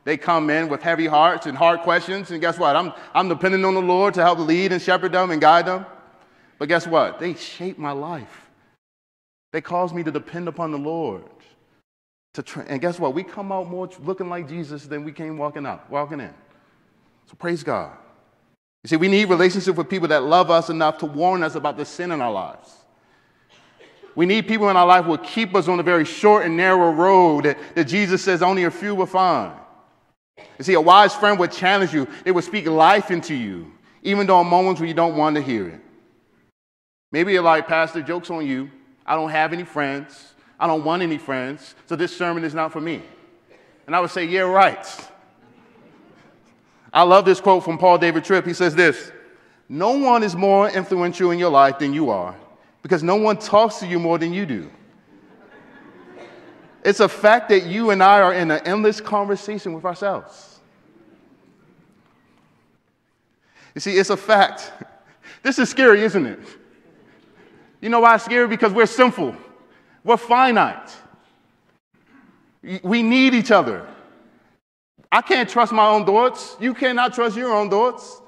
They 0.03 0.17
come 0.17 0.49
in 0.49 0.67
with 0.67 0.81
heavy 0.81 1.05
hearts 1.05 1.45
and 1.45 1.55
hard 1.55 1.81
questions, 1.81 2.31
and 2.31 2.41
guess 2.41 2.57
what? 2.57 2.75
I'm, 2.75 2.91
I'm 3.13 3.29
depending 3.29 3.63
on 3.65 3.75
the 3.75 3.81
Lord 3.81 4.15
to 4.15 4.23
help 4.23 4.39
lead 4.39 4.71
and 4.71 4.81
shepherd 4.81 5.11
them 5.11 5.29
and 5.29 5.39
guide 5.39 5.67
them. 5.67 5.85
But 6.57 6.67
guess 6.67 6.87
what? 6.87 7.19
They 7.19 7.35
shape 7.35 7.77
my 7.77 7.91
life. 7.91 8.49
They 9.51 9.61
cause 9.61 9.93
me 9.93 10.03
to 10.03 10.11
depend 10.11 10.47
upon 10.47 10.71
the 10.71 10.77
Lord. 10.77 11.23
To 12.33 12.41
tra- 12.41 12.65
and 12.67 12.79
guess 12.79 12.99
what? 12.99 13.13
We 13.13 13.23
come 13.23 13.51
out 13.51 13.69
more 13.69 13.89
looking 13.99 14.29
like 14.29 14.47
Jesus 14.47 14.85
than 14.85 15.03
we 15.03 15.11
came 15.11 15.37
walking 15.37 15.65
out, 15.65 15.89
walking 15.89 16.19
in. 16.19 16.33
So 17.27 17.35
praise 17.37 17.63
God. 17.63 17.91
You 18.83 18.87
see, 18.87 18.95
we 18.95 19.07
need 19.07 19.25
relationship 19.25 19.75
with 19.75 19.89
people 19.89 20.07
that 20.07 20.23
love 20.23 20.49
us 20.49 20.69
enough 20.69 20.97
to 20.99 21.05
warn 21.05 21.43
us 21.43 21.55
about 21.55 21.77
the 21.77 21.85
sin 21.85 22.11
in 22.11 22.21
our 22.21 22.31
lives. 22.31 22.77
We 24.15 24.25
need 24.25 24.47
people 24.47 24.69
in 24.69 24.75
our 24.75 24.85
life 24.85 25.05
who 25.05 25.11
will 25.11 25.17
keep 25.19 25.55
us 25.55 25.67
on 25.67 25.77
the 25.77 25.83
very 25.83 26.05
short 26.05 26.45
and 26.45 26.57
narrow 26.57 26.91
road 26.91 27.45
that, 27.45 27.57
that 27.75 27.85
Jesus 27.85 28.23
says 28.23 28.41
only 28.41 28.63
a 28.63 28.71
few 28.71 28.95
will 28.95 29.05
find. 29.05 29.53
You 30.57 30.63
see, 30.63 30.73
a 30.73 30.81
wise 30.81 31.13
friend 31.15 31.39
would 31.39 31.51
challenge 31.51 31.93
you, 31.93 32.07
they 32.23 32.31
would 32.31 32.43
speak 32.43 32.67
life 32.67 33.11
into 33.11 33.33
you, 33.33 33.71
even 34.03 34.27
though 34.27 34.41
in 34.41 34.47
moments 34.47 34.79
when 34.79 34.87
you 34.87 34.93
don't 34.93 35.15
want 35.15 35.35
to 35.35 35.41
hear 35.41 35.67
it. 35.67 35.81
Maybe 37.11 37.33
you're 37.33 37.43
like, 37.43 37.67
Pastor, 37.67 38.01
joke's 38.01 38.29
on 38.29 38.45
you. 38.45 38.69
I 39.05 39.15
don't 39.15 39.29
have 39.29 39.53
any 39.53 39.63
friends. 39.63 40.33
I 40.59 40.67
don't 40.67 40.83
want 40.83 41.01
any 41.01 41.17
friends, 41.17 41.73
so 41.87 41.95
this 41.95 42.15
sermon 42.15 42.43
is 42.43 42.53
not 42.53 42.71
for 42.71 42.79
me. 42.79 43.01
And 43.87 43.95
I 43.95 43.99
would 43.99 44.11
say, 44.11 44.25
Yeah, 44.25 44.41
right. 44.41 44.85
I 46.93 47.03
love 47.03 47.25
this 47.25 47.39
quote 47.39 47.63
from 47.63 47.77
Paul 47.77 47.97
David 47.97 48.23
Tripp. 48.23 48.45
He 48.45 48.53
says 48.53 48.75
this 48.75 49.11
No 49.67 49.97
one 49.97 50.23
is 50.23 50.35
more 50.35 50.69
influential 50.69 51.31
in 51.31 51.39
your 51.39 51.49
life 51.49 51.79
than 51.79 51.93
you 51.93 52.09
are 52.09 52.35
because 52.83 53.01
no 53.01 53.15
one 53.15 53.37
talks 53.37 53.77
to 53.77 53.87
you 53.87 53.99
more 53.99 54.17
than 54.17 54.33
you 54.33 54.45
do. 54.45 54.69
It's 56.83 56.99
a 56.99 57.09
fact 57.09 57.49
that 57.49 57.65
you 57.65 57.91
and 57.91 58.01
I 58.01 58.21
are 58.21 58.33
in 58.33 58.49
an 58.51 58.61
endless 58.65 58.99
conversation 58.99 59.73
with 59.73 59.85
ourselves. 59.85 60.59
You 63.75 63.81
see, 63.81 63.97
it's 63.97 64.09
a 64.09 64.17
fact. 64.17 64.71
This 65.43 65.59
is 65.59 65.69
scary, 65.69 66.01
isn't 66.01 66.25
it? 66.25 66.39
You 67.81 67.89
know 67.89 67.99
why 67.99 68.15
it's 68.15 68.25
scary? 68.25 68.47
Because 68.47 68.73
we're 68.73 68.85
sinful, 68.85 69.35
we're 70.03 70.17
finite. 70.17 70.91
We 72.83 73.01
need 73.01 73.33
each 73.33 73.51
other. 73.51 73.87
I 75.11 75.21
can't 75.21 75.49
trust 75.49 75.71
my 75.73 75.87
own 75.87 76.05
thoughts. 76.05 76.55
You 76.59 76.73
cannot 76.73 77.13
trust 77.13 77.35
your 77.35 77.53
own 77.53 77.69
thoughts. 77.69 78.21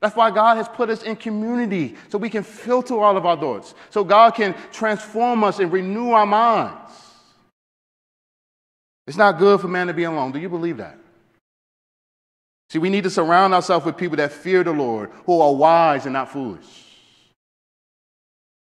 That's 0.00 0.14
why 0.14 0.30
God 0.30 0.56
has 0.56 0.68
put 0.68 0.90
us 0.90 1.02
in 1.02 1.16
community 1.16 1.96
so 2.08 2.18
we 2.18 2.30
can 2.30 2.44
filter 2.44 2.98
all 3.00 3.16
of 3.16 3.26
our 3.26 3.36
thoughts, 3.36 3.74
so 3.90 4.04
God 4.04 4.34
can 4.34 4.54
transform 4.72 5.42
us 5.42 5.58
and 5.58 5.72
renew 5.72 6.10
our 6.10 6.26
minds. 6.26 7.07
It's 9.08 9.16
not 9.16 9.38
good 9.38 9.62
for 9.62 9.68
man 9.68 9.86
to 9.86 9.94
be 9.94 10.04
alone. 10.04 10.32
Do 10.32 10.38
you 10.38 10.50
believe 10.50 10.76
that? 10.76 10.98
See, 12.68 12.78
we 12.78 12.90
need 12.90 13.04
to 13.04 13.10
surround 13.10 13.54
ourselves 13.54 13.86
with 13.86 13.96
people 13.96 14.18
that 14.18 14.30
fear 14.30 14.62
the 14.62 14.72
Lord, 14.72 15.10
who 15.24 15.40
are 15.40 15.54
wise 15.54 16.04
and 16.04 16.12
not 16.12 16.30
foolish. 16.30 16.66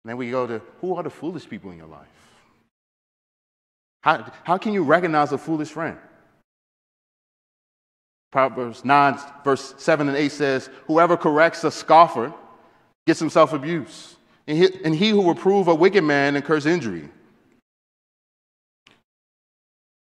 And 0.05 0.11
then 0.11 0.16
we 0.16 0.31
go 0.31 0.47
to 0.47 0.62
who 0.81 0.95
are 0.95 1.03
the 1.03 1.11
foolish 1.11 1.49
people 1.49 1.73
in 1.73 1.79
your 1.79 1.88
life? 1.88 2.07
How, 4.03 4.33
how 4.45 4.57
can 4.57 4.73
you 4.73 4.85
recognize 4.85 5.33
a 5.33 5.38
foolish 5.38 5.71
friend? 5.71 5.99
Proverbs 8.31 8.85
9, 8.85 9.19
verse 9.43 9.75
7 9.79 10.09
and 10.09 10.16
8 10.16 10.31
says, 10.31 10.71
Whoever 10.87 11.16
corrects 11.16 11.64
a 11.64 11.73
scoffer 11.73 12.33
gets 13.05 13.19
himself 13.19 13.53
abused, 13.53 14.14
and 14.47 14.57
he, 14.57 14.69
and 14.85 14.95
he 14.95 15.11
who 15.11 15.29
reprove 15.29 15.66
a 15.66 15.75
wicked 15.75 16.05
man 16.05 16.37
incurs 16.37 16.66
injury. 16.66 17.09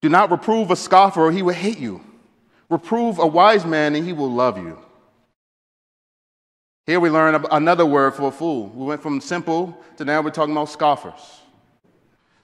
Do 0.03 0.09
not 0.09 0.31
reprove 0.31 0.69
a 0.69 0.75
scoffer, 0.75 1.21
or 1.21 1.31
he 1.31 1.41
will 1.41 1.53
hate 1.53 1.79
you. 1.79 2.01
Reprove 2.69 3.19
a 3.19 3.25
wise 3.25 3.65
man, 3.65 3.95
and 3.95 4.05
he 4.05 4.11
will 4.11 4.29
love 4.29 4.57
you. 4.57 4.77
Here 6.85 6.99
we 6.99 7.09
learn 7.09 7.41
another 7.51 7.85
word 7.85 8.13
for 8.13 8.27
a 8.27 8.31
fool. 8.31 8.67
We 8.67 8.85
went 8.85 9.01
from 9.01 9.21
simple 9.21 9.81
to 9.95 10.03
now 10.03 10.21
we're 10.21 10.31
talking 10.31 10.51
about 10.51 10.67
scoffers. 10.67 11.39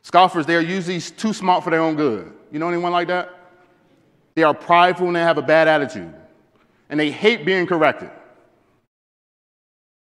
Scoffers, 0.04 0.45
they 0.45 0.56
are 0.56 0.62
usually 0.62 1.02
too 1.02 1.34
smart 1.34 1.65
for 1.65 1.69
their 1.69 1.82
own 1.82 1.98
good. 1.98 2.32
You 2.50 2.60
know 2.60 2.69
anyone 2.69 2.93
like 2.93 3.10
that? 3.10 3.38
They 4.36 4.43
are 4.43 4.54
prideful 4.54 5.08
and 5.08 5.15
they 5.17 5.19
have 5.19 5.38
a 5.38 5.41
bad 5.41 5.67
attitude. 5.67 6.13
And 6.89 6.98
they 6.98 7.12
hate 7.12 7.45
being 7.45 7.67
corrected. 7.67 8.10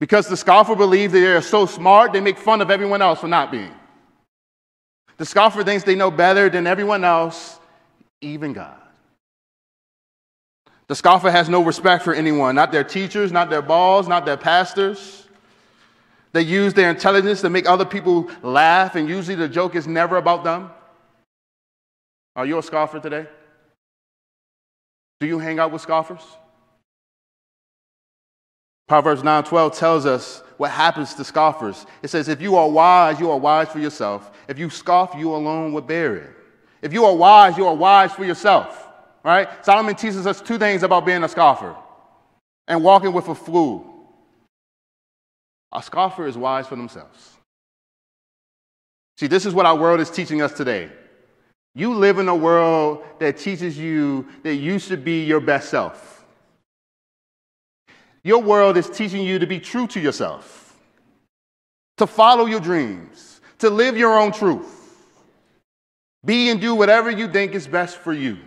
Because 0.00 0.28
the 0.28 0.36
scoffer 0.38 0.74
believes 0.74 1.12
that 1.12 1.20
they 1.20 1.34
are 1.34 1.42
so 1.42 1.66
smart, 1.66 2.14
they 2.14 2.20
make 2.22 2.38
fun 2.38 2.62
of 2.62 2.70
everyone 2.70 3.02
else 3.02 3.20
for 3.20 3.28
not 3.28 3.52
being. 3.52 3.74
The 5.16 5.24
scoffer 5.24 5.62
thinks 5.62 5.84
they 5.84 5.94
know 5.94 6.10
better 6.10 6.48
than 6.48 6.66
everyone 6.66 7.04
else, 7.04 7.58
even 8.20 8.52
God. 8.52 8.76
The 10.86 10.94
scoffer 10.94 11.30
has 11.30 11.48
no 11.48 11.62
respect 11.64 12.04
for 12.04 12.12
anyone, 12.12 12.54
not 12.54 12.72
their 12.72 12.84
teachers, 12.84 13.32
not 13.32 13.48
their 13.48 13.62
balls, 13.62 14.06
not 14.06 14.26
their 14.26 14.36
pastors. 14.36 15.26
They 16.32 16.42
use 16.42 16.74
their 16.74 16.90
intelligence 16.90 17.40
to 17.42 17.50
make 17.50 17.68
other 17.68 17.84
people 17.84 18.28
laugh, 18.42 18.96
and 18.96 19.08
usually 19.08 19.36
the 19.36 19.48
joke 19.48 19.76
is 19.76 19.86
never 19.86 20.16
about 20.16 20.44
them. 20.44 20.70
Are 22.36 22.44
you 22.44 22.58
a 22.58 22.62
scoffer 22.62 22.98
today? 23.00 23.26
Do 25.20 25.26
you 25.26 25.38
hang 25.38 25.58
out 25.58 25.70
with 25.70 25.80
scoffers? 25.80 26.22
Proverbs 28.86 29.22
9:12 29.22 29.78
tells 29.78 30.04
us 30.04 30.42
what 30.56 30.70
happens 30.70 31.14
to 31.14 31.24
scoffers. 31.24 31.86
It 32.02 32.08
says, 32.08 32.28
If 32.28 32.40
you 32.40 32.56
are 32.56 32.68
wise, 32.68 33.18
you 33.20 33.30
are 33.30 33.38
wise 33.38 33.68
for 33.68 33.78
yourself. 33.78 34.30
If 34.48 34.58
you 34.58 34.70
scoff, 34.70 35.14
you 35.16 35.34
alone 35.34 35.72
will 35.72 35.82
bear 35.82 36.16
it. 36.16 36.30
If 36.82 36.92
you 36.92 37.04
are 37.04 37.14
wise, 37.14 37.56
you 37.56 37.66
are 37.66 37.74
wise 37.74 38.12
for 38.12 38.24
yourself. 38.24 38.88
Right? 39.24 39.48
Solomon 39.64 39.94
teaches 39.94 40.26
us 40.26 40.40
two 40.40 40.58
things 40.58 40.82
about 40.82 41.06
being 41.06 41.24
a 41.24 41.28
scoffer 41.28 41.74
and 42.68 42.84
walking 42.84 43.12
with 43.12 43.28
a 43.28 43.34
fool. 43.34 43.90
A 45.72 45.82
scoffer 45.82 46.26
is 46.26 46.36
wise 46.36 46.66
for 46.66 46.76
themselves. 46.76 47.30
See, 49.16 49.26
this 49.26 49.46
is 49.46 49.54
what 49.54 49.66
our 49.66 49.76
world 49.76 50.00
is 50.00 50.10
teaching 50.10 50.42
us 50.42 50.52
today. 50.52 50.90
You 51.74 51.94
live 51.94 52.18
in 52.18 52.28
a 52.28 52.34
world 52.34 53.04
that 53.18 53.38
teaches 53.38 53.76
you 53.76 54.28
that 54.42 54.56
you 54.56 54.78
should 54.78 55.04
be 55.04 55.24
your 55.24 55.40
best 55.40 55.70
self. 55.70 56.13
Your 58.24 58.40
world 58.40 58.76
is 58.78 58.88
teaching 58.88 59.22
you 59.22 59.38
to 59.38 59.46
be 59.46 59.60
true 59.60 59.86
to 59.88 60.00
yourself, 60.00 60.74
to 61.98 62.06
follow 62.06 62.46
your 62.46 62.60
dreams, 62.60 63.40
to 63.58 63.70
live 63.70 63.96
your 63.96 64.18
own 64.18 64.32
truth. 64.32 64.80
Be 66.24 66.48
and 66.48 66.58
do 66.60 66.74
whatever 66.74 67.10
you 67.10 67.28
think 67.28 67.54
is 67.54 67.66
best 67.66 67.98
for 67.98 68.14
you. 68.14 68.38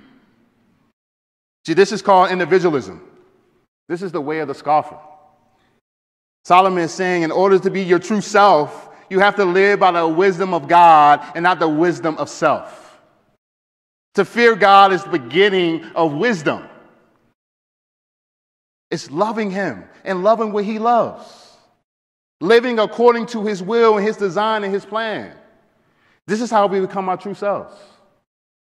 See, 1.65 1.73
this 1.73 1.91
is 1.91 2.01
called 2.01 2.31
individualism. 2.31 3.01
This 3.87 4.01
is 4.01 4.11
the 4.11 4.21
way 4.21 4.39
of 4.39 4.47
the 4.47 4.55
scoffer. 4.55 4.97
Solomon 6.43 6.83
is 6.83 6.93
saying, 6.93 7.23
in 7.23 7.31
order 7.31 7.59
to 7.59 7.69
be 7.69 7.83
your 7.83 7.99
true 7.99 8.21
self, 8.21 8.89
you 9.09 9.19
have 9.19 9.35
to 9.35 9.45
live 9.45 9.79
by 9.79 9.91
the 9.91 10.07
wisdom 10.07 10.53
of 10.53 10.67
God 10.67 11.23
and 11.35 11.43
not 11.43 11.59
the 11.59 11.69
wisdom 11.69 12.17
of 12.17 12.29
self. 12.29 12.99
To 14.15 14.25
fear 14.25 14.55
God 14.55 14.91
is 14.91 15.03
the 15.03 15.11
beginning 15.11 15.83
of 15.93 16.13
wisdom. 16.13 16.67
It's 18.89 19.12
loving 19.12 19.52
Him 19.52 19.86
and 20.04 20.23
loving 20.23 20.52
what 20.52 20.63
He 20.63 20.80
loves, 20.80 21.58
living 22.39 22.80
according 22.80 23.26
to 23.28 23.45
His 23.45 23.62
will 23.62 23.97
and 23.97 24.06
His 24.06 24.17
design 24.17 24.63
and 24.63 24.73
His 24.73 24.86
plan. 24.86 25.36
This 26.26 26.41
is 26.41 26.52
how 26.52 26.67
we 26.67 26.80
become 26.80 27.10
our 27.10 27.17
true 27.17 27.34
selves 27.34 27.76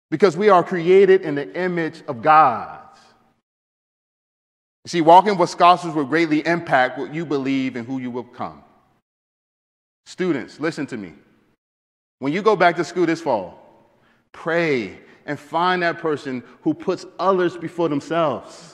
because 0.09 0.37
we 0.37 0.49
are 0.49 0.63
created 0.63 1.21
in 1.21 1.35
the 1.35 1.55
image 1.59 2.03
of 2.07 2.21
God. 2.21 2.79
You 4.85 4.89
see, 4.89 5.01
walking 5.01 5.37
with 5.37 5.49
scoffers 5.49 5.93
will 5.93 6.05
greatly 6.05 6.45
impact 6.45 6.99
what 6.99 7.13
you 7.13 7.25
believe 7.25 7.75
and 7.75 7.87
who 7.87 7.99
you 7.99 8.11
will 8.11 8.23
become. 8.23 8.63
Students, 10.05 10.59
listen 10.59 10.85
to 10.87 10.97
me. 10.97 11.13
When 12.19 12.33
you 12.33 12.41
go 12.41 12.55
back 12.55 12.75
to 12.75 12.83
school 12.83 13.05
this 13.05 13.21
fall, 13.21 13.59
pray 14.31 14.99
and 15.25 15.39
find 15.39 15.81
that 15.83 15.99
person 15.99 16.43
who 16.61 16.73
puts 16.73 17.05
others 17.17 17.55
before 17.55 17.87
themselves. 17.87 18.72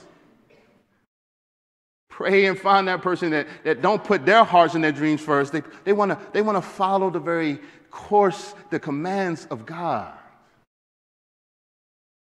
Pray 2.19 2.47
and 2.47 2.59
find 2.59 2.89
that 2.89 3.01
person 3.01 3.29
that, 3.29 3.47
that 3.63 3.81
don't 3.81 4.03
put 4.03 4.25
their 4.25 4.43
hearts 4.43 4.75
and 4.75 4.83
their 4.83 4.91
dreams 4.91 5.21
first. 5.21 5.53
They, 5.53 5.63
they 5.85 5.93
want 5.93 6.11
to 6.11 6.19
they 6.33 6.41
wanna 6.41 6.61
follow 6.61 7.09
the 7.09 7.21
very 7.21 7.59
course, 7.91 8.53
the 8.71 8.77
commands 8.77 9.45
of 9.45 9.65
God. 9.65 10.11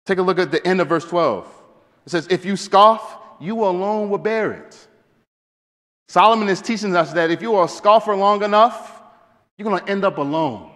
Take 0.05 0.19
a 0.19 0.23
look 0.23 0.39
at 0.39 0.51
the 0.51 0.65
end 0.67 0.83
of 0.83 0.91
verse 0.91 1.07
12. 1.07 1.51
It 2.05 2.11
says, 2.11 2.27
If 2.29 2.45
you 2.45 2.55
scoff, 2.55 3.17
you 3.41 3.65
alone 3.65 4.11
will 4.11 4.19
bear 4.19 4.53
it. 4.53 4.77
Solomon 6.09 6.51
is 6.51 6.61
teaching 6.61 6.95
us 6.95 7.15
that 7.15 7.31
if 7.31 7.41
you 7.41 7.55
are 7.55 7.65
a 7.65 7.69
scoffer 7.69 8.15
long 8.15 8.43
enough, 8.43 9.01
you're 9.57 9.65
going 9.71 9.83
to 9.83 9.91
end 9.91 10.05
up 10.05 10.19
alone. 10.19 10.71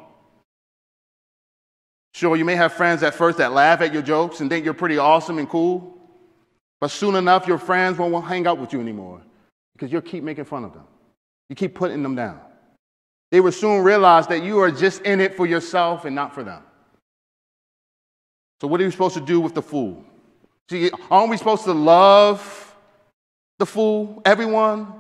Sure, 2.15 2.35
you 2.35 2.47
may 2.47 2.57
have 2.57 2.73
friends 2.73 3.03
at 3.03 3.13
first 3.13 3.37
that 3.37 3.53
laugh 3.53 3.83
at 3.83 3.93
your 3.93 4.01
jokes 4.01 4.41
and 4.41 4.49
think 4.49 4.65
you're 4.65 4.73
pretty 4.73 4.97
awesome 4.97 5.37
and 5.37 5.51
cool. 5.51 5.99
But 6.83 6.91
soon 6.91 7.15
enough, 7.15 7.47
your 7.47 7.59
friends 7.59 7.97
won't 7.97 8.25
hang 8.25 8.45
out 8.49 8.59
with 8.59 8.73
you 8.73 8.81
anymore 8.81 9.21
because 9.73 9.93
you'll 9.93 10.03
keep 10.03 10.25
making 10.25 10.47
fun 10.47 10.65
of 10.65 10.73
them. 10.73 10.83
You 11.49 11.55
keep 11.55 11.77
putting 11.77 12.03
them 12.03 12.17
down. 12.17 12.41
They 13.31 13.39
will 13.39 13.53
soon 13.53 13.85
realize 13.85 14.27
that 14.27 14.43
you 14.43 14.59
are 14.59 14.71
just 14.73 15.03
in 15.03 15.21
it 15.21 15.37
for 15.37 15.47
yourself 15.47 16.07
and 16.07 16.17
not 16.17 16.35
for 16.35 16.43
them. 16.43 16.61
So, 18.61 18.67
what 18.67 18.81
are 18.81 18.85
you 18.85 18.91
supposed 18.91 19.15
to 19.15 19.21
do 19.21 19.39
with 19.39 19.55
the 19.55 19.63
fool? 19.63 20.05
See, 20.69 20.91
aren't 21.09 21.31
we 21.31 21.37
supposed 21.37 21.63
to 21.67 21.73
love 21.73 22.75
the 23.61 23.67
fool, 23.67 24.21
everyone? 24.25 24.93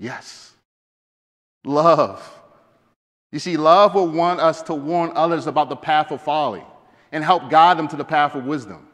Yes. 0.00 0.54
Love. 1.62 2.26
You 3.32 3.38
see, 3.38 3.58
love 3.58 3.94
will 3.94 4.08
want 4.08 4.40
us 4.40 4.62
to 4.62 4.74
warn 4.74 5.12
others 5.14 5.46
about 5.46 5.68
the 5.68 5.76
path 5.76 6.10
of 6.10 6.22
folly 6.22 6.64
and 7.12 7.22
help 7.22 7.50
guide 7.50 7.76
them 7.76 7.88
to 7.88 7.96
the 7.96 8.04
path 8.04 8.34
of 8.34 8.46
wisdom. 8.46 8.88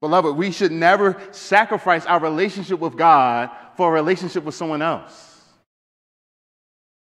Beloved, 0.00 0.36
we 0.36 0.52
should 0.52 0.70
never 0.70 1.20
sacrifice 1.32 2.06
our 2.06 2.20
relationship 2.20 2.78
with 2.78 2.96
God 2.96 3.50
for 3.76 3.88
a 3.88 3.92
relationship 3.92 4.44
with 4.44 4.54
someone 4.54 4.82
else. 4.82 5.42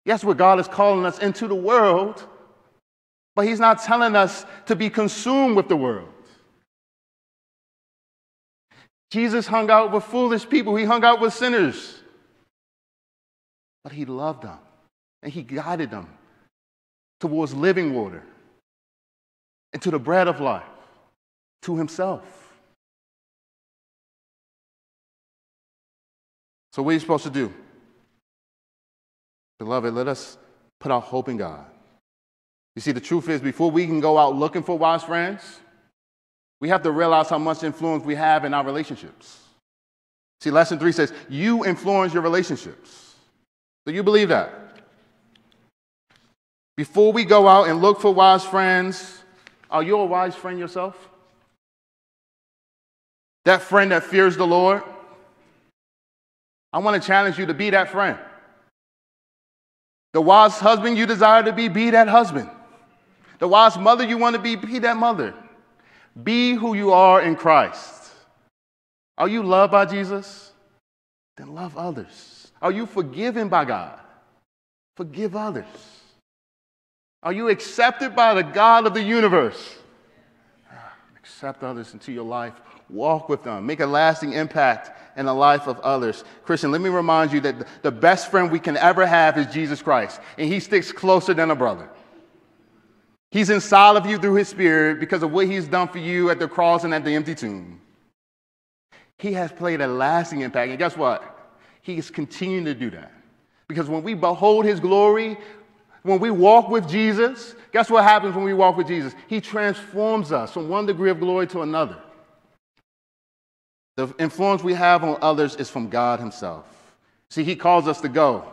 Yes, 0.05 0.23
where 0.23 0.37
God 0.37 0.61
is 0.61 0.69
calling 0.69 1.05
us 1.05 1.19
into 1.19 1.49
the 1.49 1.55
world, 1.55 2.25
but 3.35 3.47
He's 3.47 3.59
not 3.59 3.83
telling 3.83 4.15
us 4.15 4.47
to 4.67 4.77
be 4.77 4.89
consumed 4.89 5.57
with 5.57 5.69
the 5.69 5.77
world. 5.77 6.09
Jesus 9.11 9.47
hung 9.47 9.69
out 9.71 9.93
with 9.93 10.05
foolish 10.05 10.49
people, 10.49 10.77
He 10.77 10.85
hung 10.85 11.05
out 11.05 11.21
with 11.21 11.35
sinners, 11.35 12.01
but 13.83 13.93
He 13.93 14.05
loved 14.05 14.43
them 14.43 14.59
and 15.25 15.33
He 15.33 15.43
guided 15.43 15.91
them 15.91 16.09
towards 17.19 17.53
living 17.53 17.95
water 17.95 18.23
and 19.73 19.83
to 19.83 19.91
the 19.91 19.99
bread 19.99 20.29
of 20.29 20.41
life, 20.41 20.63
to 21.63 21.77
Himself. 21.77 22.46
So, 26.77 26.83
what 26.83 26.91
are 26.91 26.93
you 26.93 27.01
supposed 27.01 27.25
to 27.25 27.31
do? 27.31 27.51
Beloved, 29.59 29.95
let 29.95 30.09
us 30.09 30.37
put 30.79 30.93
our 30.93 31.01
hope 31.01 31.31
in 31.31 31.39
God. 31.39 31.65
You 32.75 32.83
see, 32.83 32.93
the 32.93 33.01
truth 33.01 33.31
is, 33.31 33.41
before 33.41 33.71
we 33.71 33.87
can 33.87 33.99
go 33.99 34.19
out 34.19 34.37
looking 34.37 34.63
for 34.63 34.77
wise 34.77 35.03
friends, 35.03 35.61
we 36.61 36.69
have 36.69 36.83
to 36.83 36.91
realize 36.91 37.31
how 37.31 37.39
much 37.39 37.63
influence 37.63 38.05
we 38.05 38.15
have 38.15 38.45
in 38.45 38.53
our 38.53 38.63
relationships. 38.63 39.41
See, 40.43 40.51
lesson 40.51 40.79
three 40.79 40.93
says, 40.93 41.15
You 41.31 41.65
influence 41.65 42.13
your 42.13 42.23
relationships. 42.23 43.15
Do 43.87 43.95
you 43.95 44.03
believe 44.03 44.29
that? 44.29 44.53
Before 46.77 47.11
we 47.11 47.25
go 47.25 47.49
out 47.49 47.71
and 47.71 47.81
look 47.81 48.03
for 48.03 48.13
wise 48.13 48.45
friends, 48.45 49.23
are 49.71 49.83
you 49.83 49.99
a 49.99 50.05
wise 50.05 50.35
friend 50.35 50.59
yourself? 50.59 51.09
That 53.47 53.63
friend 53.63 53.93
that 53.93 54.03
fears 54.03 54.37
the 54.37 54.47
Lord? 54.47 54.83
I 56.73 56.79
want 56.79 57.01
to 57.01 57.07
challenge 57.07 57.39
you 57.39 57.47
to 57.47 57.55
be 57.55 57.71
that 57.71 57.91
friend. 57.91 58.19
The 60.13 60.21
wise 60.21 60.59
husband 60.59 60.97
you 60.97 61.07
desire 61.07 61.43
to 61.43 61.53
be, 61.53 61.69
be 61.69 61.91
that 61.91 62.09
husband. 62.09 62.51
The 63.39 63.49
wise 63.49 63.77
mother 63.77 64.05
you 64.05 64.19
want 64.19 64.35
to 64.37 64.43
be, 64.43 64.57
be 64.57 64.79
that 64.81 64.97
mother. 64.97 65.35
Be 66.23 66.55
who 66.55 66.75
you 66.75 66.93
are 66.93 67.21
in 67.21 67.37
Christ. 67.37 68.11
Are 69.19 69.29
you 69.29 69.43
loved 69.43 69.73
by 69.73 69.85
Jesus? 69.85 70.53
Then 71.37 71.55
love 71.55 71.77
others. 71.77 72.51
Are 72.63 72.73
you 72.73 72.87
forgiven 72.87 73.49
by 73.49 73.65
God? 73.65 73.99
Forgive 74.97 75.37
others. 75.37 75.67
Are 77.23 77.33
you 77.33 77.49
accepted 77.49 78.17
by 78.17 78.35
the 78.35 78.43
God 78.43 78.87
of 78.87 78.95
the 78.95 79.03
universe? 79.03 79.77
Accept 81.19 81.63
others 81.63 81.93
into 81.93 82.13
your 82.13 82.25
life. 82.25 82.55
Walk 82.89 83.29
with 83.29 83.43
them. 83.43 83.67
Make 83.67 83.81
a 83.81 83.87
lasting 83.87 84.33
impact 84.33 84.93
in 85.17 85.27
the 85.27 85.35
life 85.35 85.67
of 85.67 85.81
others. 85.81 86.25
Christian, 86.45 86.71
let 86.71 86.81
me 86.81 86.91
remind 86.91 87.33
you 87.33 87.41
that 87.41 87.67
the 87.83 87.91
best 87.91 88.31
friend 88.31 88.51
we 88.51 88.61
can 88.61 88.77
ever 88.77 89.07
have 89.07 89.39
is 89.39 89.47
Jesus 89.47 89.83
Christ, 89.83 90.21
and 90.39 90.51
he 90.51 90.61
sticks 90.61 90.93
closer 90.93 91.35
than 91.35 91.51
a 91.51 91.57
brother. 91.57 91.89
He's 93.31 93.51
inside 93.51 93.97
of 93.97 94.07
you 94.07 94.19
through 94.19 94.35
his 94.35 94.49
spirit 94.49 95.01
because 95.01 95.23
of 95.23 95.33
what 95.33 95.47
he's 95.47 95.67
done 95.67 95.89
for 95.89 95.99
you 95.99 96.31
at 96.31 96.39
the 96.39 96.49
cross 96.49 96.85
and 96.85 96.95
at 96.95 97.05
the 97.05 97.15
empty 97.15 97.35
tomb. 97.35 97.81
He 99.19 99.33
has 99.33 99.51
played 99.53 99.81
a 99.81 99.87
lasting 99.87 100.43
impact. 100.43 100.71
And 100.71 100.79
guess 100.79 100.97
what? 100.97 101.53
He 101.83 101.99
is 101.99 102.11
continuing 102.11 102.65
to 102.67 102.75
do 102.75 102.91
that. 102.91 103.13
Because 103.69 103.89
when 103.89 104.03
we 104.03 104.15
behold 104.15 104.65
his 104.65 104.81
glory, 104.81 105.39
when 106.03 106.21
we 106.21 106.31
walk 106.31 106.69
with 106.69 106.89
Jesus, 106.89 107.55
guess 107.73 107.91
what 107.91 108.05
happens 108.05 108.35
when 108.35 108.45
we 108.45 108.55
walk 108.55 108.77
with 108.77 108.87
Jesus? 108.87 109.15
He 109.27 109.41
transforms 109.41 110.33
us 110.33 110.53
from 110.53 110.69
one 110.69 110.87
degree 110.87 111.11
of 111.11 111.19
glory 111.19 111.47
to 111.49 111.63
another. 111.63 111.97
The 113.97 114.15
influence 114.19 114.63
we 114.63 114.75
have 114.75 115.03
on 115.05 115.19
others 115.23 115.57
is 115.57 115.71
from 115.71 115.89
God 115.89 116.21
Himself. 116.21 116.65
See, 117.31 117.45
He 117.45 117.57
calls 117.57 117.89
us 117.89 118.01
to 118.03 118.09
go, 118.09 118.45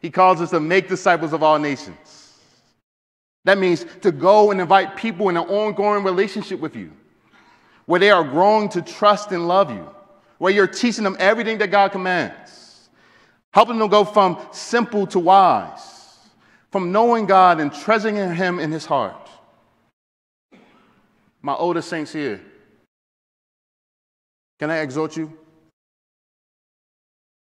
He 0.00 0.10
calls 0.10 0.40
us 0.40 0.50
to 0.50 0.60
make 0.60 0.88
disciples 0.88 1.32
of 1.32 1.42
all 1.42 1.58
nations. 1.58 2.32
That 3.44 3.58
means 3.58 3.84
to 4.00 4.10
go 4.10 4.50
and 4.50 4.60
invite 4.60 4.96
people 4.96 5.28
in 5.28 5.36
an 5.36 5.44
ongoing 5.44 6.02
relationship 6.04 6.60
with 6.60 6.76
you, 6.76 6.92
where 7.86 8.00
they 8.00 8.10
are 8.10 8.24
growing 8.24 8.68
to 8.70 8.80
trust 8.82 9.32
and 9.32 9.46
love 9.48 9.70
you, 9.70 9.88
where 10.38 10.52
you're 10.52 10.66
teaching 10.66 11.04
them 11.04 11.16
everything 11.18 11.58
that 11.58 11.70
God 11.70 11.92
commands, 11.92 12.88
helping 13.52 13.78
them 13.78 13.88
go 13.88 14.04
from 14.04 14.38
simple 14.52 15.06
to 15.08 15.18
wise 15.18 15.94
from 16.74 16.90
knowing 16.90 17.24
God 17.24 17.60
and 17.60 17.72
treasuring 17.72 18.16
Him 18.34 18.58
in 18.58 18.72
His 18.72 18.84
heart. 18.84 19.30
My 21.40 21.54
older 21.54 21.80
saints 21.80 22.12
here, 22.12 22.40
can 24.64 24.70
I 24.70 24.78
exhort 24.78 25.14
you? 25.14 25.30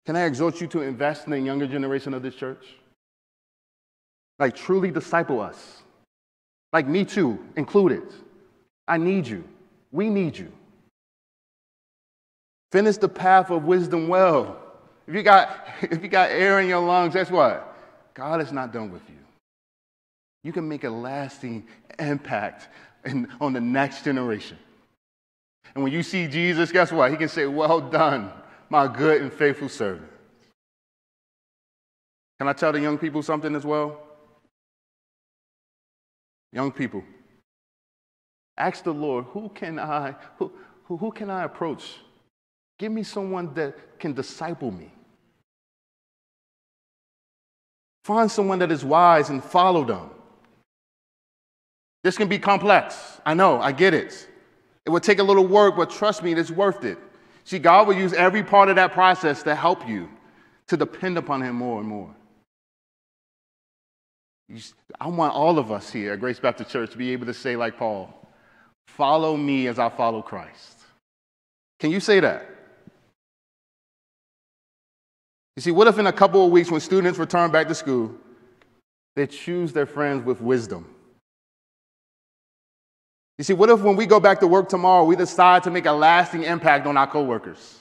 Can 0.06 0.16
I 0.16 0.24
exhort 0.24 0.60
you 0.60 0.66
to 0.66 0.80
invest 0.82 1.26
in 1.26 1.30
the 1.30 1.38
younger 1.38 1.68
generation 1.68 2.12
of 2.14 2.20
this 2.20 2.34
church? 2.34 2.66
Like, 4.40 4.56
truly 4.56 4.90
disciple 4.90 5.40
us. 5.40 5.84
Like, 6.72 6.88
me 6.88 7.04
too, 7.04 7.38
included. 7.54 8.02
I 8.88 8.96
need 8.96 9.28
you. 9.28 9.44
We 9.92 10.10
need 10.10 10.36
you. 10.36 10.50
Finish 12.72 12.96
the 12.96 13.08
path 13.08 13.52
of 13.52 13.62
wisdom 13.62 14.08
well. 14.08 14.60
If 15.06 15.14
you 15.14 15.22
got, 15.22 15.64
if 15.82 16.02
you 16.02 16.08
got 16.08 16.30
air 16.30 16.58
in 16.58 16.66
your 16.68 16.84
lungs, 16.84 17.14
guess 17.14 17.30
what? 17.30 17.72
God 18.14 18.40
is 18.40 18.50
not 18.50 18.72
done 18.72 18.90
with 18.90 19.08
you. 19.08 19.22
You 20.42 20.52
can 20.52 20.68
make 20.68 20.82
a 20.82 20.90
lasting 20.90 21.68
impact 22.00 22.66
in, 23.04 23.28
on 23.40 23.52
the 23.52 23.60
next 23.60 24.02
generation. 24.02 24.58
And 25.76 25.82
when 25.82 25.92
you 25.92 26.02
see 26.02 26.26
Jesus, 26.26 26.72
guess 26.72 26.90
what? 26.90 27.10
He 27.10 27.18
can 27.18 27.28
say, 27.28 27.44
Well 27.44 27.82
done, 27.82 28.32
my 28.70 28.88
good 28.88 29.20
and 29.20 29.30
faithful 29.30 29.68
servant. 29.68 30.08
Can 32.38 32.48
I 32.48 32.54
tell 32.54 32.72
the 32.72 32.80
young 32.80 32.96
people 32.96 33.22
something 33.22 33.54
as 33.54 33.62
well? 33.66 34.00
Young 36.50 36.72
people, 36.72 37.04
ask 38.56 38.84
the 38.84 38.94
Lord, 38.94 39.26
who 39.26 39.50
can 39.50 39.78
I, 39.78 40.14
who, 40.38 40.50
who, 40.84 40.96
who 40.96 41.12
can 41.12 41.28
I 41.28 41.44
approach? 41.44 41.96
Give 42.78 42.90
me 42.90 43.02
someone 43.02 43.52
that 43.52 43.98
can 44.00 44.14
disciple 44.14 44.70
me. 44.70 44.90
Find 48.04 48.30
someone 48.30 48.60
that 48.60 48.72
is 48.72 48.82
wise 48.82 49.28
and 49.28 49.44
follow 49.44 49.84
them. 49.84 50.08
This 52.02 52.16
can 52.16 52.28
be 52.28 52.38
complex. 52.38 53.20
I 53.26 53.34
know, 53.34 53.60
I 53.60 53.72
get 53.72 53.92
it. 53.92 54.26
It 54.86 54.90
will 54.90 55.00
take 55.00 55.18
a 55.18 55.22
little 55.22 55.46
work, 55.46 55.76
but 55.76 55.90
trust 55.90 56.22
me, 56.22 56.32
it's 56.32 56.50
worth 56.50 56.84
it. 56.84 56.96
See, 57.44 57.58
God 57.58 57.88
will 57.88 57.94
use 57.94 58.12
every 58.12 58.42
part 58.42 58.68
of 58.68 58.76
that 58.76 58.92
process 58.92 59.42
to 59.42 59.54
help 59.54 59.86
you 59.88 60.08
to 60.68 60.76
depend 60.76 61.18
upon 61.18 61.42
Him 61.42 61.56
more 61.56 61.80
and 61.80 61.88
more. 61.88 62.14
I 65.00 65.08
want 65.08 65.34
all 65.34 65.58
of 65.58 65.72
us 65.72 65.90
here 65.90 66.12
at 66.12 66.20
Grace 66.20 66.38
Baptist 66.38 66.70
Church 66.70 66.92
to 66.92 66.98
be 66.98 67.10
able 67.12 67.26
to 67.26 67.34
say, 67.34 67.56
like 67.56 67.76
Paul, 67.76 68.14
follow 68.86 69.36
me 69.36 69.66
as 69.66 69.78
I 69.78 69.88
follow 69.88 70.22
Christ. 70.22 70.78
Can 71.80 71.90
you 71.90 72.00
say 72.00 72.20
that? 72.20 72.48
You 75.56 75.62
see, 75.62 75.70
what 75.72 75.88
if 75.88 75.98
in 75.98 76.06
a 76.06 76.12
couple 76.12 76.44
of 76.44 76.52
weeks, 76.52 76.70
when 76.70 76.80
students 76.80 77.18
return 77.18 77.50
back 77.50 77.66
to 77.68 77.74
school, 77.74 78.14
they 79.16 79.26
choose 79.26 79.72
their 79.72 79.86
friends 79.86 80.24
with 80.24 80.40
wisdom? 80.40 80.95
You 83.38 83.44
see, 83.44 83.52
what 83.52 83.68
if 83.68 83.80
when 83.80 83.96
we 83.96 84.06
go 84.06 84.18
back 84.18 84.40
to 84.40 84.46
work 84.46 84.68
tomorrow, 84.68 85.04
we 85.04 85.16
decide 85.16 85.62
to 85.64 85.70
make 85.70 85.86
a 85.86 85.92
lasting 85.92 86.44
impact 86.44 86.86
on 86.86 86.96
our 86.96 87.06
coworkers? 87.06 87.78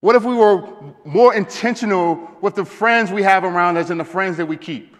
What 0.00 0.14
if 0.14 0.24
we 0.24 0.34
were 0.34 0.64
more 1.04 1.34
intentional 1.34 2.30
with 2.40 2.54
the 2.54 2.64
friends 2.64 3.10
we 3.10 3.22
have 3.24 3.42
around 3.42 3.76
us 3.76 3.90
and 3.90 3.98
the 3.98 4.04
friends 4.04 4.36
that 4.36 4.46
we 4.46 4.56
keep? 4.56 4.96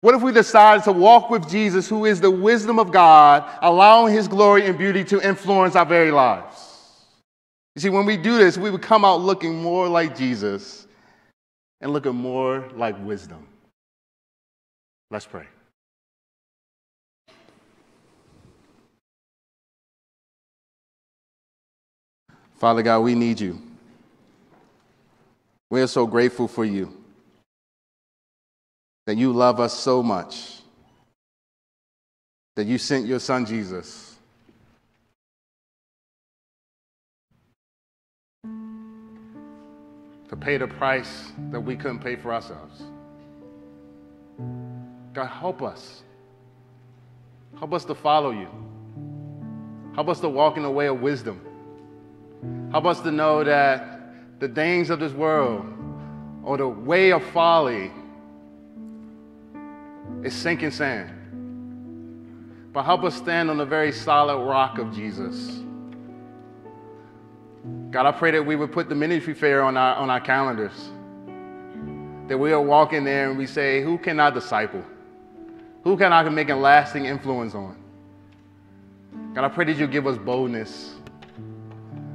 What 0.00 0.14
if 0.14 0.22
we 0.22 0.32
decided 0.32 0.84
to 0.84 0.92
walk 0.92 1.30
with 1.30 1.48
Jesus, 1.48 1.88
who 1.88 2.04
is 2.04 2.20
the 2.20 2.30
wisdom 2.30 2.78
of 2.78 2.92
God, 2.92 3.48
allowing 3.62 4.12
his 4.12 4.28
glory 4.28 4.66
and 4.66 4.76
beauty 4.76 5.04
to 5.04 5.20
influence 5.20 5.76
our 5.76 5.86
very 5.86 6.10
lives? 6.10 7.04
You 7.74 7.82
see, 7.82 7.90
when 7.90 8.06
we 8.06 8.16
do 8.16 8.38
this, 8.38 8.58
we 8.58 8.70
would 8.70 8.82
come 8.82 9.04
out 9.04 9.20
looking 9.20 9.62
more 9.62 9.88
like 9.88 10.16
Jesus 10.16 10.86
and 11.80 11.92
looking 11.92 12.14
more 12.14 12.68
like 12.74 12.96
wisdom. 13.04 13.46
Let's 15.10 15.26
pray. 15.26 15.46
Father 22.58 22.82
God, 22.82 23.00
we 23.00 23.14
need 23.14 23.40
you. 23.40 23.62
We 25.70 25.80
are 25.80 25.86
so 25.86 26.06
grateful 26.06 26.48
for 26.48 26.64
you 26.64 26.92
that 29.06 29.16
you 29.16 29.32
love 29.32 29.60
us 29.60 29.72
so 29.72 30.02
much, 30.02 30.60
that 32.56 32.66
you 32.66 32.78
sent 32.78 33.06
your 33.06 33.20
son 33.20 33.46
Jesus 33.46 34.16
to 40.28 40.36
pay 40.36 40.58
the 40.58 40.66
price 40.66 41.32
that 41.50 41.60
we 41.60 41.76
couldn't 41.76 42.00
pay 42.00 42.16
for 42.16 42.34
ourselves. 42.34 42.82
God, 45.14 45.26
help 45.26 45.62
us. 45.62 46.02
Help 47.58 47.72
us 47.72 47.84
to 47.86 47.94
follow 47.94 48.30
you. 48.30 48.48
Help 49.94 50.08
us 50.08 50.20
to 50.20 50.28
walk 50.28 50.56
in 50.56 50.62
the 50.62 50.70
way 50.70 50.86
of 50.86 51.00
wisdom. 51.00 51.47
Help 52.70 52.84
us 52.84 53.00
to 53.00 53.10
know 53.10 53.44
that 53.44 54.40
the 54.40 54.48
things 54.48 54.90
of 54.90 55.00
this 55.00 55.12
world 55.12 55.66
or 56.42 56.56
the 56.56 56.68
way 56.68 57.12
of 57.12 57.22
folly 57.30 57.90
is 60.22 60.34
sinking 60.34 60.70
sand. 60.70 61.10
But 62.72 62.84
help 62.84 63.04
us 63.04 63.14
stand 63.16 63.50
on 63.50 63.56
the 63.56 63.66
very 63.66 63.92
solid 63.92 64.44
rock 64.44 64.78
of 64.78 64.94
Jesus. 64.94 65.62
God, 67.90 68.06
I 68.06 68.12
pray 68.12 68.30
that 68.32 68.44
we 68.44 68.56
would 68.56 68.70
put 68.70 68.88
the 68.88 68.94
ministry 68.94 69.34
fair 69.34 69.62
on 69.62 69.76
our, 69.76 69.96
on 69.96 70.10
our 70.10 70.20
calendars. 70.20 70.90
That 72.28 72.38
we'll 72.38 72.64
walk 72.64 72.92
in 72.92 73.04
there 73.04 73.30
and 73.30 73.38
we 73.38 73.46
say, 73.46 73.82
Who 73.82 73.96
can 73.98 74.20
I 74.20 74.30
disciple? 74.30 74.84
Who 75.84 75.96
can 75.96 76.12
I 76.12 76.28
make 76.28 76.50
a 76.50 76.54
lasting 76.54 77.06
influence 77.06 77.54
on? 77.54 77.76
God, 79.34 79.44
I 79.44 79.48
pray 79.48 79.64
that 79.66 79.78
you 79.78 79.86
give 79.86 80.06
us 80.06 80.18
boldness. 80.18 80.94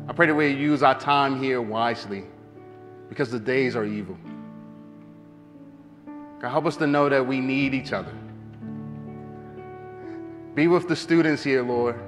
I 0.07 0.13
pray 0.13 0.27
that 0.27 0.35
we 0.35 0.49
use 0.49 0.83
our 0.83 0.99
time 0.99 1.41
here 1.41 1.61
wisely 1.61 2.25
because 3.09 3.31
the 3.31 3.39
days 3.39 3.75
are 3.75 3.85
evil. 3.85 4.17
God, 6.39 6.49
help 6.49 6.65
us 6.65 6.75
to 6.77 6.87
know 6.87 7.07
that 7.07 7.25
we 7.25 7.39
need 7.39 7.73
each 7.73 7.93
other. 7.93 8.13
Be 10.55 10.67
with 10.67 10.87
the 10.87 10.95
students 10.95 11.43
here, 11.43 11.63
Lord. 11.63 11.99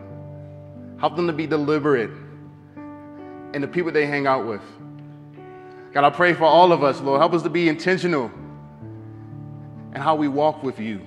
Help 0.99 1.15
them 1.15 1.27
to 1.27 1.33
be 1.33 1.47
deliberate 1.47 2.11
and 2.75 3.63
the 3.63 3.67
people 3.67 3.91
they 3.91 4.05
hang 4.05 4.27
out 4.27 4.45
with. 4.45 4.61
God, 5.93 6.03
I 6.03 6.09
pray 6.09 6.33
for 6.33 6.43
all 6.43 6.73
of 6.73 6.83
us, 6.83 6.99
Lord. 6.99 7.21
Help 7.21 7.33
us 7.33 7.43
to 7.43 7.49
be 7.49 7.69
intentional 7.69 8.29
in 9.93 10.01
how 10.01 10.15
we 10.15 10.27
walk 10.27 10.61
with 10.61 10.79
you. 10.79 10.99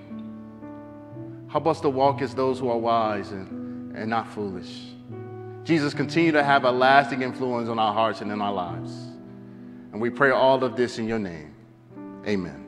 Help 1.49 1.67
us 1.67 1.81
to 1.83 1.91
walk 1.91 2.23
as 2.23 2.35
those 2.35 2.59
who 2.59 2.71
are 2.71 2.79
wise 2.79 3.31
and, 3.31 3.95
and 3.95 4.09
not 4.09 4.27
foolish. 4.33 4.81
Jesus, 5.69 5.93
continue 5.93 6.33
to 6.33 6.43
have 6.43 6.65
a 6.65 6.71
lasting 6.71 7.21
influence 7.21 7.69
on 7.69 7.79
our 7.79 7.93
hearts 7.93 8.23
and 8.23 8.33
in 8.33 8.41
our 8.41 8.55
lives. 8.55 8.91
And 9.93 10.01
we 10.01 10.09
pray 10.09 10.31
all 10.31 10.65
of 10.65 10.77
this 10.77 10.99
in 10.99 11.07
your 11.07 11.19
name. 11.19 11.55
Amen. 12.27 12.68